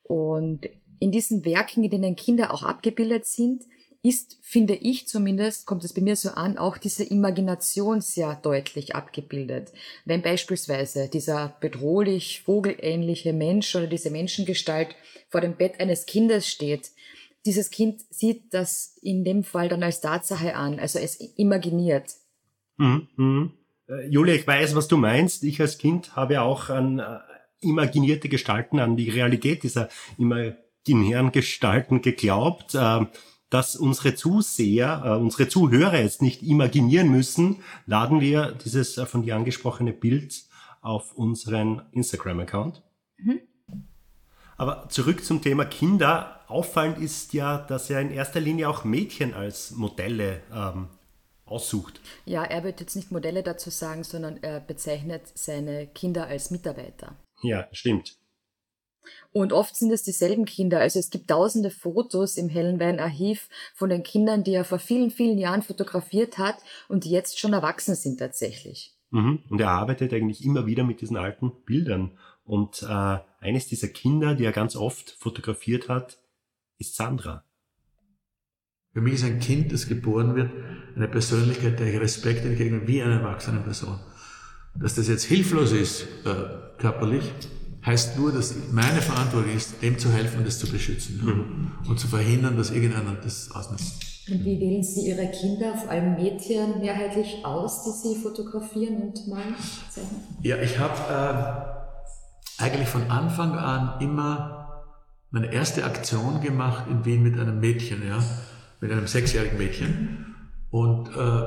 Und 0.02 0.68
in 1.00 1.10
diesen 1.10 1.44
Werken, 1.44 1.82
in 1.82 1.90
denen 1.90 2.14
Kinder 2.14 2.54
auch 2.54 2.62
abgebildet 2.62 3.26
sind, 3.26 3.64
ist, 4.02 4.38
finde 4.40 4.74
ich 4.74 5.08
zumindest, 5.08 5.66
kommt 5.66 5.84
es 5.84 5.92
bei 5.92 6.00
mir 6.00 6.16
so 6.16 6.30
an, 6.30 6.56
auch 6.56 6.78
diese 6.78 7.04
Imagination 7.04 8.00
sehr 8.00 8.34
deutlich 8.34 8.94
abgebildet. 8.94 9.72
Wenn 10.06 10.22
beispielsweise 10.22 11.08
dieser 11.08 11.54
bedrohlich 11.60 12.42
vogelähnliche 12.42 13.32
Mensch 13.32 13.74
oder 13.74 13.86
diese 13.86 14.10
Menschengestalt 14.10 14.94
vor 15.28 15.42
dem 15.42 15.56
Bett 15.56 15.80
eines 15.80 16.06
Kindes 16.06 16.48
steht, 16.48 16.92
dieses 17.44 17.70
Kind 17.70 18.02
sieht 18.10 18.54
das 18.54 18.96
in 19.02 19.24
dem 19.24 19.44
Fall 19.44 19.68
dann 19.68 19.82
als 19.82 20.00
Tatsache 20.00 20.54
an, 20.54 20.78
also 20.78 20.98
es 20.98 21.16
imaginiert. 21.36 22.14
Mhm. 22.76 23.08
Mhm. 23.16 23.52
Äh, 23.88 24.06
Julia, 24.08 24.34
ich 24.34 24.46
weiß, 24.46 24.74
was 24.74 24.88
du 24.88 24.96
meinst. 24.96 25.44
Ich 25.44 25.60
als 25.60 25.78
Kind 25.78 26.16
habe 26.16 26.40
auch 26.40 26.70
an 26.70 26.98
äh, 26.98 27.18
imaginierte 27.60 28.28
Gestalten, 28.28 28.78
an 28.78 28.96
die 28.96 29.10
Realität 29.10 29.62
dieser 29.62 29.88
imaginären 30.86 31.32
Gestalten 31.32 32.02
geglaubt. 32.02 32.74
Äh, 32.74 33.06
dass 33.50 33.74
unsere 33.74 34.14
Zuseher, 34.14 35.02
äh, 35.04 35.16
unsere 35.16 35.48
Zuhörer 35.48 36.00
jetzt 36.00 36.22
nicht 36.22 36.42
imaginieren 36.42 37.10
müssen, 37.10 37.62
laden 37.84 38.20
wir 38.20 38.52
dieses 38.52 38.96
äh, 38.96 39.06
von 39.06 39.22
dir 39.22 39.34
angesprochene 39.34 39.92
Bild 39.92 40.44
auf 40.80 41.12
unseren 41.14 41.82
Instagram-Account. 41.90 42.82
Mhm. 43.18 43.40
Aber 44.56 44.88
zurück 44.88 45.24
zum 45.24 45.42
Thema 45.42 45.64
Kinder. 45.64 46.40
Auffallend 46.46 46.98
ist 46.98 47.32
ja, 47.32 47.58
dass 47.58 47.90
er 47.90 48.00
in 48.00 48.10
erster 48.10 48.40
Linie 48.40 48.68
auch 48.68 48.84
Mädchen 48.84 49.34
als 49.34 49.72
Modelle 49.72 50.42
ähm, 50.54 50.88
aussucht. 51.44 52.00
Ja, 52.26 52.44
er 52.44 52.62
wird 52.62 52.80
jetzt 52.80 52.94
nicht 52.94 53.10
Modelle 53.10 53.42
dazu 53.42 53.70
sagen, 53.70 54.04
sondern 54.04 54.42
er 54.42 54.60
bezeichnet 54.60 55.22
seine 55.34 55.86
Kinder 55.88 56.26
als 56.26 56.50
Mitarbeiter. 56.50 57.16
Ja, 57.42 57.68
stimmt. 57.72 58.19
Und 59.32 59.52
oft 59.52 59.76
sind 59.76 59.92
es 59.92 60.02
dieselben 60.02 60.44
Kinder. 60.44 60.80
Also 60.80 60.98
es 60.98 61.10
gibt 61.10 61.28
tausende 61.28 61.70
Fotos 61.70 62.36
im 62.36 62.48
Hellenwein-Archiv 62.48 63.48
von 63.74 63.88
den 63.88 64.02
Kindern, 64.02 64.42
die 64.42 64.54
er 64.54 64.64
vor 64.64 64.80
vielen, 64.80 65.10
vielen 65.10 65.38
Jahren 65.38 65.62
fotografiert 65.62 66.38
hat 66.38 66.56
und 66.88 67.04
die 67.04 67.10
jetzt 67.10 67.38
schon 67.38 67.52
erwachsen 67.52 67.94
sind 67.94 68.18
tatsächlich. 68.18 68.96
Mhm. 69.10 69.40
Und 69.48 69.60
er 69.60 69.70
arbeitet 69.70 70.12
eigentlich 70.12 70.44
immer 70.44 70.66
wieder 70.66 70.82
mit 70.82 71.00
diesen 71.00 71.16
alten 71.16 71.52
Bildern. 71.64 72.18
Und 72.44 72.82
äh, 72.82 73.18
eines 73.40 73.68
dieser 73.68 73.88
Kinder, 73.88 74.34
die 74.34 74.44
er 74.44 74.52
ganz 74.52 74.74
oft 74.74 75.16
fotografiert 75.20 75.88
hat, 75.88 76.18
ist 76.78 76.96
Sandra. 76.96 77.44
Für 78.92 79.00
mich 79.00 79.14
ist 79.14 79.24
ein 79.24 79.38
Kind, 79.38 79.72
das 79.72 79.86
geboren 79.86 80.34
wird, 80.34 80.50
eine 80.96 81.06
Persönlichkeit, 81.06 81.78
der 81.78 81.94
ich 81.94 82.00
Respekt 82.00 82.44
entgegne, 82.44 82.88
wie 82.88 83.00
einer 83.00 83.20
erwachsenen 83.20 83.62
Person. 83.62 84.00
Dass 84.74 84.96
das 84.96 85.06
jetzt 85.06 85.24
hilflos 85.24 85.70
ist, 85.70 86.02
äh, 86.24 86.78
körperlich, 86.78 87.30
heißt 87.84 88.18
nur, 88.18 88.32
dass 88.32 88.54
meine 88.72 89.00
Verantwortung 89.00 89.52
ist, 89.54 89.82
dem 89.82 89.98
zu 89.98 90.12
helfen 90.12 90.38
und 90.38 90.46
das 90.46 90.58
zu 90.58 90.70
beschützen 90.70 91.20
mhm. 91.24 91.72
und 91.88 91.98
zu 91.98 92.08
verhindern, 92.08 92.56
dass 92.56 92.70
irgendeiner 92.70 93.14
das 93.22 93.50
ausnutzt. 93.52 94.28
Und 94.30 94.44
wie 94.44 94.60
wählen 94.60 94.82
Sie 94.82 95.08
Ihre 95.08 95.28
Kinder, 95.30 95.74
vor 95.76 95.90
allem 95.90 96.14
Mädchen, 96.14 96.80
mehrheitlich 96.80 97.44
aus, 97.44 97.84
die 97.84 98.08
Sie 98.08 98.20
fotografieren 98.20 99.02
und 99.02 99.26
malen? 99.28 99.54
Ja, 100.42 100.56
ich 100.58 100.78
habe 100.78 101.74
äh, 102.58 102.62
eigentlich 102.62 102.88
von 102.88 103.10
Anfang 103.10 103.52
an 103.52 104.00
immer 104.00 104.84
meine 105.30 105.52
erste 105.52 105.84
Aktion 105.84 106.40
gemacht 106.42 106.84
in 106.88 107.04
Wien 107.04 107.22
mit 107.22 107.38
einem 107.38 107.60
Mädchen, 107.60 108.06
ja, 108.06 108.22
mit 108.80 108.92
einem 108.92 109.06
sechsjährigen 109.06 109.58
Mädchen. 109.58 110.36
Und 110.70 111.08
äh, 111.08 111.42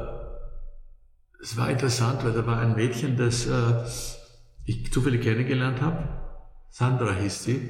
es 1.41 1.56
war 1.56 1.69
interessant, 1.69 2.26
weil 2.26 2.34
da 2.34 2.46
war 2.46 2.60
ein 2.60 2.76
Mädchen, 2.76 3.17
das 3.17 3.46
äh, 3.46 3.84
ich 4.65 4.91
zufällig 4.91 5.22
kennengelernt 5.22 5.82
habe 5.82 6.23
Sandra 6.74 7.14
hieß 7.14 7.44
sie, 7.44 7.62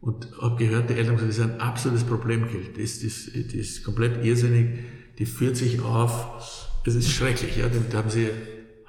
und 0.00 0.28
habe 0.40 0.56
gehört, 0.56 0.88
die 0.88 0.94
Eltern 0.94 1.16
gesagt, 1.16 1.30
das 1.30 1.38
ist 1.38 1.44
ein 1.44 1.60
absolutes 1.60 2.04
Problemkind. 2.04 2.78
Das, 2.78 3.00
das, 3.00 3.26
das 3.26 3.54
ist 3.54 3.84
komplett 3.84 4.24
irrsinnig, 4.24 4.78
die 5.18 5.26
führt 5.26 5.56
sich 5.56 5.80
auf, 5.80 6.70
das 6.84 6.94
ist 6.94 7.10
schrecklich. 7.10 7.56
Ja. 7.58 7.66
Da 7.68 7.98
haben 7.98 8.08
sie 8.08 8.28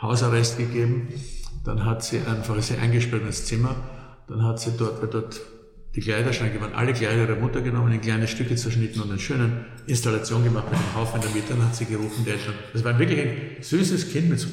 Hausarrest 0.01 0.57
gegeben, 0.57 1.09
dann 1.65 1.83
hat 1.83 2.03
sie 2.03 2.19
einfach 2.19 2.61
sie 2.61 2.75
eingesperrt 2.75 3.23
ins 3.23 3.45
Zimmer, 3.45 3.75
dann 4.29 4.43
hat 4.43 4.59
sie 4.59 4.71
dort, 4.77 5.01
weil 5.01 5.09
dort 5.09 5.41
die 5.95 6.01
Kleiderschränke 6.01 6.61
waren 6.61 6.73
alle 6.73 6.93
Kleider 6.93 7.23
ihrer 7.23 7.35
Mutter 7.35 7.61
genommen, 7.61 7.91
in 7.91 7.99
kleine 7.99 8.27
Stücke 8.27 8.55
zerschnitten 8.55 9.01
und 9.01 9.09
eine 9.09 9.19
schöne 9.19 9.65
Installation 9.87 10.43
gemacht 10.43 10.69
mit 10.69 10.79
einem 10.79 10.95
Haufen 10.95 11.15
in 11.15 11.21
der 11.23 11.31
Mitte. 11.31 11.53
Dann 11.55 11.65
hat 11.65 11.75
sie 11.75 11.85
gerufen, 11.85 12.23
die 12.23 12.29
Eltern. 12.29 12.53
Das 12.71 12.83
war 12.83 12.99
wirklich 12.99 13.19
ein 13.19 13.63
süßes 13.63 14.11
Kind 14.11 14.29
mit 14.29 14.39
so 14.39 14.49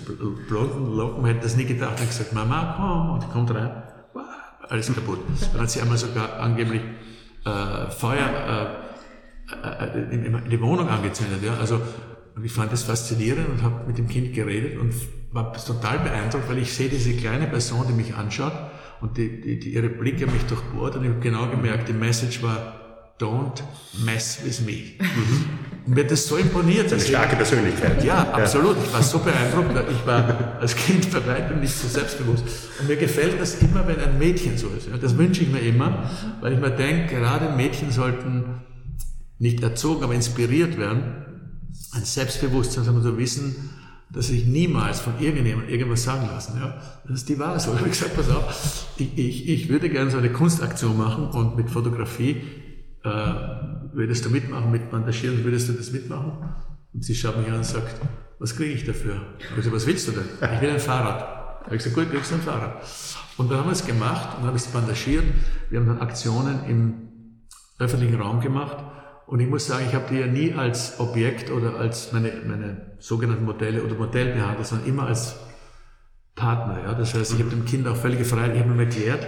blonden 0.48 0.96
Locken. 0.96 1.20
Man 1.20 1.32
hätte 1.32 1.42
das 1.42 1.56
nie 1.56 1.66
gedacht. 1.66 2.00
Und 2.00 2.08
gesagt, 2.08 2.32
Mama, 2.32 2.74
komm. 2.78 3.10
Und 3.10 3.22
die 3.22 3.28
kommt 3.28 3.54
rein 3.54 3.83
alles 4.68 4.92
kaputt. 4.92 5.20
Dann 5.52 5.62
hat 5.62 5.70
sie 5.70 5.80
einmal 5.80 5.98
sogar 5.98 6.38
angeblich 6.40 6.82
äh, 7.44 7.90
Feuer 7.90 8.80
äh, 9.52 9.54
äh, 9.54 10.14
in, 10.14 10.24
in, 10.24 10.50
die 10.50 10.60
Wohnung 10.60 10.88
angezündet. 10.88 11.42
Ja? 11.42 11.56
Also, 11.58 11.80
ich 12.42 12.52
fand 12.52 12.72
das 12.72 12.82
faszinierend 12.82 13.48
und 13.48 13.62
habe 13.62 13.86
mit 13.86 13.98
dem 13.98 14.08
Kind 14.08 14.34
geredet 14.34 14.78
und 14.78 14.92
war 15.32 15.52
total 15.52 15.98
beeindruckt, 15.98 16.48
weil 16.48 16.58
ich 16.58 16.72
sehe 16.72 16.88
diese 16.88 17.14
kleine 17.14 17.46
Person, 17.46 17.86
die 17.88 17.92
mich 17.92 18.14
anschaut 18.14 18.52
und 19.00 19.16
die, 19.16 19.40
die, 19.40 19.58
die 19.58 19.74
ihre 19.74 19.88
Blicke 19.88 20.26
mich 20.26 20.44
durchbohrt 20.46 20.96
und 20.96 21.04
ich 21.04 21.10
habe 21.10 21.20
genau 21.20 21.48
gemerkt, 21.48 21.88
die 21.88 21.92
Message 21.92 22.42
war, 22.42 23.14
don't 23.20 23.62
mess 24.04 24.40
with 24.44 24.60
me. 24.62 24.94
Und 25.86 25.94
mir 25.94 26.04
das 26.04 26.26
so 26.26 26.36
imponiert. 26.36 26.90
Eine 26.92 27.00
starke 27.00 27.36
Persönlichkeit. 27.36 28.02
Ja, 28.02 28.22
absolut. 28.32 28.76
Ich 28.82 28.92
war 28.92 29.02
so 29.02 29.18
beeindruckt. 29.18 29.70
Ich 29.90 30.06
war 30.06 30.56
als 30.60 30.74
Kind 30.74 31.10
bei 31.12 31.26
weitem 31.26 31.60
nicht 31.60 31.74
so 31.74 31.88
selbstbewusst. 31.88 32.44
Und 32.80 32.88
mir 32.88 32.96
gefällt 32.96 33.38
das 33.38 33.56
immer, 33.56 33.86
wenn 33.86 34.00
ein 34.00 34.18
Mädchen 34.18 34.56
so 34.56 34.68
ist. 34.68 34.88
Das 35.02 35.16
wünsche 35.18 35.42
ich 35.42 35.50
mir 35.50 35.60
immer, 35.60 36.10
weil 36.40 36.54
ich 36.54 36.60
mir 36.60 36.70
denke, 36.70 37.16
gerade 37.16 37.54
Mädchen 37.54 37.90
sollten 37.90 38.62
nicht 39.38 39.62
erzogen, 39.62 40.04
aber 40.04 40.14
inspiriert 40.14 40.78
werden, 40.78 41.24
ein 41.92 42.04
Selbstbewusstsein, 42.04 42.84
sondern 42.84 43.02
so 43.02 43.18
wissen, 43.18 43.70
dass 44.10 44.30
ich 44.30 44.46
niemals 44.46 45.00
von 45.00 45.14
irgendjemandem 45.20 45.70
irgendwas 45.70 46.04
sagen 46.04 46.26
lassen. 46.26 46.58
Ja? 46.58 46.80
Das 47.06 47.20
ist 47.20 47.28
die 47.28 47.38
Wahrheit. 47.38 47.60
So. 47.60 47.72
Ich 47.72 47.80
habe 47.80 47.90
gesagt, 47.90 48.16
pass 48.16 48.30
auf, 48.30 48.86
ich, 48.96 49.18
ich, 49.18 49.48
ich 49.48 49.68
würde 49.68 49.90
gerne 49.90 50.10
so 50.10 50.18
eine 50.18 50.30
Kunstaktion 50.30 50.96
machen 50.96 51.26
und 51.28 51.56
mit 51.56 51.68
Fotografie 51.68 52.42
äh, 53.04 53.10
würdest 53.92 54.24
du 54.24 54.30
mitmachen 54.30 54.70
mit 54.70 54.90
Bandagieren, 54.90 55.44
würdest 55.44 55.68
du 55.68 55.74
das 55.74 55.92
mitmachen? 55.92 56.32
Und 56.92 57.04
sie 57.04 57.14
schaut 57.14 57.36
mich 57.38 57.48
an 57.48 57.56
und 57.56 57.66
sagt, 57.66 58.00
was 58.38 58.56
kriege 58.56 58.72
ich 58.72 58.84
dafür? 58.84 59.20
Ich 59.38 59.54
gesagt, 59.54 59.74
was 59.74 59.86
willst 59.86 60.08
du 60.08 60.12
denn? 60.12 60.24
Ich 60.40 60.60
will 60.60 60.70
ein 60.70 60.80
Fahrrad. 60.80 61.60
Ich 61.60 61.66
habe 61.66 61.76
gesagt, 61.76 61.94
gut, 61.94 62.10
kriegst 62.10 62.30
du 62.30 62.36
ein 62.36 62.40
Fahrrad. 62.40 62.82
Und 63.36 63.50
dann 63.50 63.58
haben 63.58 63.66
wir 63.66 63.72
es 63.72 63.86
gemacht 63.86 64.38
und 64.38 64.46
habe 64.46 64.56
es 64.56 64.66
bandagiert. 64.66 65.24
Wir 65.70 65.80
haben 65.80 65.86
dann 65.86 66.00
Aktionen 66.00 66.64
im 66.64 67.04
öffentlichen 67.78 68.20
Raum 68.20 68.40
gemacht. 68.40 68.76
Und 69.26 69.40
ich 69.40 69.48
muss 69.48 69.66
sagen, 69.66 69.86
ich 69.88 69.94
habe 69.94 70.06
die 70.10 70.20
ja 70.20 70.26
nie 70.26 70.52
als 70.52 71.00
Objekt 71.00 71.50
oder 71.50 71.76
als 71.76 72.12
meine, 72.12 72.32
meine 72.46 72.96
sogenannten 72.98 73.44
Modelle 73.44 73.82
oder 73.82 73.94
Modell 73.94 74.34
behandelt, 74.34 74.66
sondern 74.66 74.86
immer 74.86 75.06
als 75.06 75.36
Partner. 76.34 76.82
Ja? 76.82 76.94
Das 76.94 77.14
heißt, 77.14 77.32
ich 77.32 77.40
habe 77.40 77.50
dem 77.50 77.64
Kind 77.64 77.86
auch 77.88 77.96
völlige 77.96 78.24
Freiheit, 78.24 78.54
ich 78.54 78.62
habe 78.62 78.72
ihm 78.72 78.80
erklärt, 78.80 79.26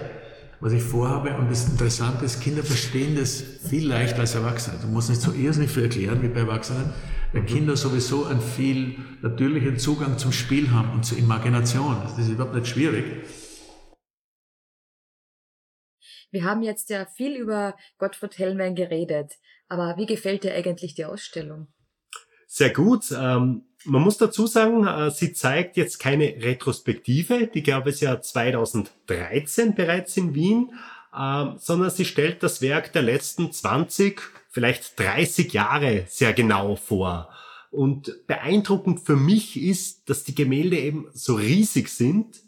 was 0.67 0.73
ich 0.73 0.83
vorhabe. 0.83 1.33
Und 1.37 1.49
das 1.49 1.69
Interessante 1.69 2.25
ist, 2.25 2.41
Kinder 2.41 2.65
verstehen 2.65 3.15
das 3.15 3.41
viel 3.41 3.87
leichter 3.87 4.19
als 4.19 4.35
Erwachsene. 4.35 4.77
Du 4.83 4.89
musst 4.89 5.09
nicht 5.09 5.21
so 5.21 5.31
irrsinnig 5.31 5.71
viel 5.71 5.85
erklären 5.85 6.21
wie 6.23 6.29
bei 6.29 6.41
Erwachsenen, 6.41 6.93
weil 7.33 7.43
mhm. 7.43 7.47
Kinder 7.47 7.77
sowieso 7.77 8.25
einen 8.25 8.41
viel 8.41 8.99
natürlichen 9.23 9.79
Zugang 9.79 10.19
zum 10.19 10.33
Spiel 10.33 10.73
haben 10.73 10.91
und 10.91 11.05
zur 11.05 11.19
Imagination. 11.19 11.97
Das 12.03 12.19
ist 12.19 12.31
überhaupt 12.31 12.57
nicht 12.57 12.67
schwierig. 12.67 13.05
Wir 16.33 16.43
haben 16.43 16.65
jetzt 16.65 16.91
ja 16.91 17.07
viel 17.07 17.37
über 17.37 17.77
Gottfried 17.99 18.37
Hellwein 18.37 18.75
geredet, 18.75 19.35
aber 19.69 19.97
wie 19.97 20.07
gefällt 20.07 20.43
dir 20.43 20.53
eigentlich 20.53 20.97
die 20.97 21.05
Ausstellung? 21.05 21.69
Sehr 22.49 22.71
gut. 22.71 23.05
Ähm, 23.17 23.63
man 23.85 24.03
muss 24.03 24.19
dazu 24.19 24.47
sagen, 24.47 24.87
äh, 24.87 25.11
sie 25.11 25.33
zeigt 25.33 25.77
jetzt 25.77 25.99
keine 25.99 26.25
Retrospektive, 26.25 27.47
die 27.47 27.63
gab 27.63 27.87
es 27.87 28.01
ja 28.01 28.21
2013 28.21 29.75
bereits 29.75 30.17
in 30.17 30.35
Wien, 30.35 30.73
äh, 31.15 31.47
sondern 31.59 31.91
sie 31.91 32.05
stellt 32.05 32.43
das 32.43 32.63
Werk 32.63 32.93
der 32.93 33.03
letzten 33.03 33.53
20, 33.53 34.21
vielleicht 34.51 34.99
30 34.99 35.53
Jahre 35.53 36.05
sehr 36.09 36.33
genau 36.33 36.77
vor. 36.77 37.31
Und 37.71 38.27
beeindruckend 38.27 39.01
für 39.01 39.17
mich 39.17 39.61
ist, 39.61 40.09
dass 40.09 40.25
die 40.25 40.35
Gemälde 40.35 40.79
eben 40.79 41.09
so 41.13 41.35
riesig 41.35 41.89
sind 41.89 42.41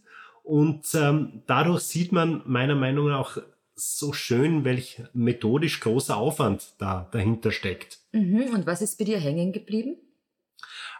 und 0.42 0.86
ähm, 0.94 1.42
dadurch 1.46 1.82
sieht 1.82 2.10
man 2.10 2.42
meiner 2.46 2.74
Meinung 2.74 3.08
nach 3.08 3.36
so 3.74 4.14
schön, 4.14 4.64
welch 4.64 5.02
methodisch 5.12 5.80
großer 5.80 6.16
Aufwand 6.16 6.72
da 6.78 7.08
dahinter 7.12 7.52
steckt. 7.52 7.98
Mhm. 8.12 8.54
Und 8.54 8.66
was 8.66 8.80
ist 8.80 8.98
bei 8.98 9.04
dir 9.04 9.18
hängen 9.18 9.52
geblieben? 9.52 9.96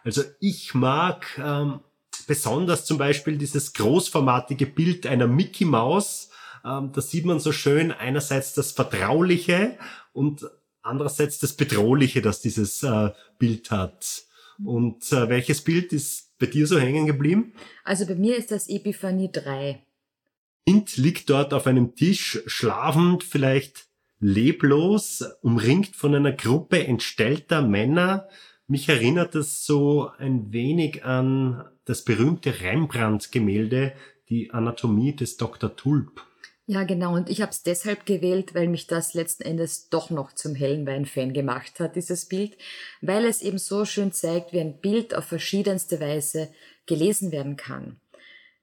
Also 0.03 0.23
ich 0.39 0.73
mag 0.73 1.25
ähm, 1.37 1.81
besonders 2.27 2.85
zum 2.85 2.97
Beispiel 2.97 3.37
dieses 3.37 3.73
großformatige 3.73 4.65
Bild 4.65 5.07
einer 5.07 5.27
Mickey 5.27 5.65
Maus. 5.65 6.29
Ähm, 6.65 6.91
da 6.93 7.01
sieht 7.01 7.25
man 7.25 7.39
so 7.39 7.51
schön 7.51 7.91
einerseits 7.91 8.53
das 8.53 8.71
Vertrauliche 8.71 9.77
und 10.13 10.45
andererseits 10.81 11.39
das 11.39 11.53
Bedrohliche, 11.53 12.21
das 12.21 12.41
dieses 12.41 12.83
äh, 12.83 13.11
Bild 13.37 13.71
hat. 13.71 14.23
Und 14.63 15.11
äh, 15.11 15.29
welches 15.29 15.61
Bild 15.61 15.93
ist 15.93 16.37
bei 16.37 16.47
dir 16.47 16.67
so 16.67 16.79
hängen 16.79 17.05
geblieben? 17.05 17.53
Also 17.83 18.05
bei 18.05 18.15
mir 18.15 18.37
ist 18.37 18.51
das 18.51 18.67
Epiphanie 18.67 19.31
3. 19.31 19.81
Kind 20.65 20.97
liegt 20.97 21.29
dort 21.29 21.53
auf 21.53 21.65
einem 21.65 21.95
Tisch, 21.95 22.41
schlafend, 22.45 23.23
vielleicht 23.23 23.87
leblos, 24.19 25.23
umringt 25.41 25.95
von 25.95 26.13
einer 26.13 26.33
Gruppe 26.33 26.85
entstellter 26.85 27.61
Männer. 27.61 28.27
Mich 28.71 28.87
erinnert 28.87 29.33
es 29.33 29.65
so 29.65 30.11
ein 30.19 30.53
wenig 30.53 31.03
an 31.03 31.65
das 31.85 32.03
berühmte 32.03 32.61
Rembrandt-Gemälde, 32.61 33.93
die 34.29 34.51
Anatomie 34.51 35.15
des 35.15 35.37
Dr. 35.37 35.75
Tulp. 35.75 36.23
Ja, 36.67 36.83
genau. 36.83 37.15
Und 37.15 37.31
ich 37.31 37.41
habe 37.41 37.49
es 37.49 37.63
deshalb 37.63 38.05
gewählt, 38.05 38.53
weil 38.53 38.67
mich 38.67 38.85
das 38.85 39.15
letzten 39.15 39.41
Endes 39.41 39.89
doch 39.89 40.11
noch 40.11 40.33
zum 40.33 40.53
Hellenwein-Fan 40.53 41.33
gemacht 41.33 41.79
hat, 41.79 41.95
dieses 41.95 42.27
Bild, 42.27 42.59
weil 43.01 43.25
es 43.25 43.41
eben 43.41 43.57
so 43.57 43.85
schön 43.85 44.11
zeigt, 44.11 44.53
wie 44.53 44.59
ein 44.59 44.79
Bild 44.79 45.15
auf 45.15 45.25
verschiedenste 45.25 45.99
Weise 45.99 46.49
gelesen 46.85 47.31
werden 47.31 47.55
kann. 47.55 47.99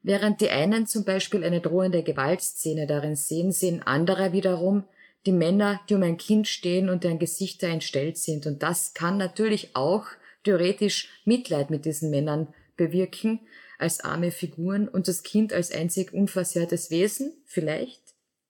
Während 0.02 0.40
die 0.40 0.50
einen 0.50 0.86
zum 0.86 1.04
Beispiel 1.04 1.42
eine 1.42 1.60
drohende 1.60 2.04
Gewaltszene 2.04 2.86
darin 2.86 3.16
sehen, 3.16 3.50
sehen 3.50 3.82
andere 3.82 4.32
wiederum 4.32 4.84
die 5.26 5.32
Männer, 5.32 5.80
die 5.88 5.94
um 5.94 6.02
ein 6.02 6.16
Kind 6.16 6.48
stehen 6.48 6.88
und 6.88 7.04
deren 7.04 7.18
Gesichter 7.18 7.68
entstellt 7.68 8.16
sind. 8.16 8.46
Und 8.46 8.62
das 8.62 8.94
kann 8.94 9.16
natürlich 9.16 9.74
auch 9.74 10.06
theoretisch 10.44 11.08
Mitleid 11.24 11.70
mit 11.70 11.84
diesen 11.84 12.10
Männern 12.10 12.48
bewirken, 12.76 13.40
als 13.78 14.00
arme 14.00 14.30
Figuren 14.30 14.88
und 14.88 15.08
das 15.08 15.22
Kind 15.22 15.52
als 15.52 15.70
einzig 15.70 16.12
unversehrtes 16.12 16.90
Wesen 16.90 17.34
vielleicht 17.44 18.00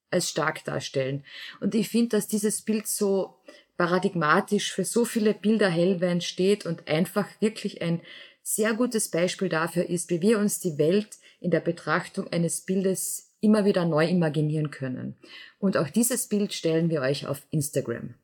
als 0.09 0.29
stark 0.29 0.63
darstellen. 0.63 1.25
Und 1.59 1.75
ich 1.75 1.89
finde, 1.89 2.09
dass 2.09 2.27
dieses 2.27 2.61
Bild 2.61 2.87
so 2.87 3.35
paradigmatisch 3.75 4.73
für 4.73 4.85
so 4.85 5.05
viele 5.05 5.33
Bilder 5.33 5.69
Hellwein 5.69 6.21
steht 6.21 6.65
und 6.65 6.87
einfach 6.87 7.27
wirklich 7.41 7.81
ein 7.81 8.01
sehr 8.41 8.73
gutes 8.73 9.09
Beispiel 9.09 9.49
dafür 9.49 9.89
ist, 9.89 10.09
wie 10.09 10.21
wir 10.21 10.39
uns 10.39 10.59
die 10.59 10.77
Welt 10.77 11.17
in 11.41 11.51
der 11.51 11.59
Betrachtung 11.59 12.31
eines 12.31 12.61
Bildes 12.61 13.26
immer 13.39 13.65
wieder 13.65 13.85
neu 13.85 14.05
imaginieren 14.07 14.71
können. 14.71 15.15
Und 15.59 15.77
auch 15.77 15.89
dieses 15.89 16.27
Bild 16.27 16.53
stellen 16.53 16.89
wir 16.89 17.01
euch 17.01 17.27
auf 17.27 17.41
Instagram. 17.51 18.15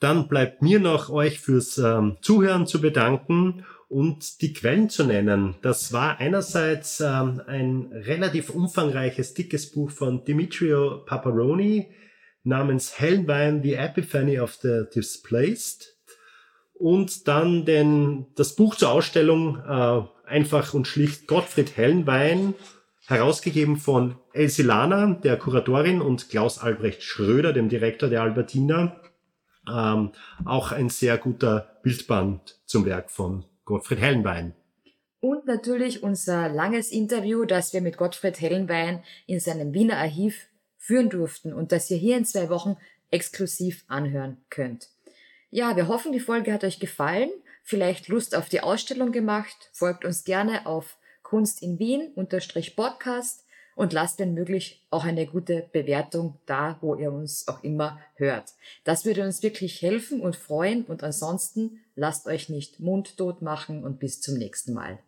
Dann 0.00 0.26
bleibt 0.26 0.62
mir 0.62 0.80
noch 0.80 1.10
euch 1.10 1.38
fürs 1.38 1.78
ähm, 1.78 2.16
Zuhören 2.22 2.66
zu 2.66 2.80
bedanken 2.80 3.64
und 3.88 4.40
die 4.40 4.52
Quellen 4.52 4.88
zu 4.88 5.04
nennen. 5.04 5.54
Das 5.62 5.92
war 5.92 6.18
einerseits 6.18 7.00
ähm, 7.00 7.40
ein 7.46 7.92
relativ 7.92 8.50
umfangreiches, 8.50 9.34
dickes 9.34 9.70
Buch 9.70 9.90
von 9.90 10.24
Dimitrio 10.24 11.04
Paparoni 11.04 11.94
namens 12.42 12.98
Hellenwein, 12.98 13.62
The 13.62 13.74
Epiphany 13.74 14.40
of 14.40 14.54
the 14.54 14.84
Displaced. 14.92 15.96
Und 16.72 17.28
dann 17.28 17.64
den, 17.64 18.26
das 18.34 18.56
Buch 18.56 18.74
zur 18.74 18.90
Ausstellung 18.90 19.58
äh, 19.58 20.02
einfach 20.26 20.74
und 20.74 20.88
schlicht 20.88 21.28
Gottfried 21.28 21.76
Hellenwein, 21.76 22.54
herausgegeben 23.06 23.76
von 23.76 24.16
Elsie 24.32 24.62
Lana, 24.62 25.14
der 25.22 25.36
Kuratorin, 25.36 26.00
und 26.00 26.28
Klaus 26.28 26.58
Albrecht 26.58 27.02
Schröder, 27.02 27.52
dem 27.52 27.68
Direktor 27.68 28.08
der 28.08 28.22
Albertina. 28.22 29.00
Ähm, 29.68 30.12
auch 30.44 30.72
ein 30.72 30.88
sehr 30.88 31.18
guter 31.18 31.78
Bildband 31.82 32.60
zum 32.66 32.84
Werk 32.84 33.10
von 33.10 33.44
Gottfried 33.64 34.00
Hellenwein. 34.00 34.54
Und 35.20 35.46
natürlich 35.46 36.02
unser 36.02 36.48
langes 36.48 36.90
Interview, 36.90 37.44
das 37.44 37.72
wir 37.72 37.80
mit 37.80 37.96
Gottfried 37.96 38.40
Hellenwein 38.40 39.04
in 39.26 39.38
seinem 39.38 39.72
Wiener 39.72 39.98
Archiv 39.98 40.48
führen 40.78 41.10
durften 41.10 41.52
und 41.52 41.70
das 41.70 41.88
ihr 41.90 41.96
hier 41.96 42.16
in 42.16 42.24
zwei 42.24 42.48
Wochen 42.48 42.76
exklusiv 43.12 43.84
anhören 43.86 44.38
könnt. 44.50 44.88
Ja, 45.50 45.76
wir 45.76 45.86
hoffen, 45.86 46.12
die 46.12 46.18
Folge 46.18 46.52
hat 46.52 46.64
euch 46.64 46.80
gefallen, 46.80 47.30
vielleicht 47.62 48.08
Lust 48.08 48.34
auf 48.34 48.48
die 48.48 48.62
Ausstellung 48.62 49.12
gemacht. 49.12 49.70
Folgt 49.72 50.04
uns 50.04 50.24
gerne 50.24 50.66
auf 50.66 50.96
Kunst 51.32 51.62
in 51.62 51.78
Wien 51.78 52.12
unterstrich 52.14 52.76
Podcast 52.76 53.46
und 53.74 53.94
lasst, 53.94 54.18
wenn 54.18 54.34
möglich, 54.34 54.84
auch 54.90 55.04
eine 55.04 55.24
gute 55.24 55.66
Bewertung 55.72 56.38
da, 56.44 56.76
wo 56.82 56.94
ihr 56.94 57.10
uns 57.10 57.48
auch 57.48 57.64
immer 57.64 57.98
hört. 58.16 58.52
Das 58.84 59.06
würde 59.06 59.24
uns 59.24 59.42
wirklich 59.42 59.80
helfen 59.80 60.20
und 60.20 60.36
freuen 60.36 60.84
und 60.84 61.02
ansonsten 61.02 61.80
lasst 61.94 62.26
euch 62.26 62.50
nicht 62.50 62.80
mundtot 62.80 63.40
machen 63.40 63.82
und 63.82 63.98
bis 63.98 64.20
zum 64.20 64.36
nächsten 64.36 64.74
Mal. 64.74 64.98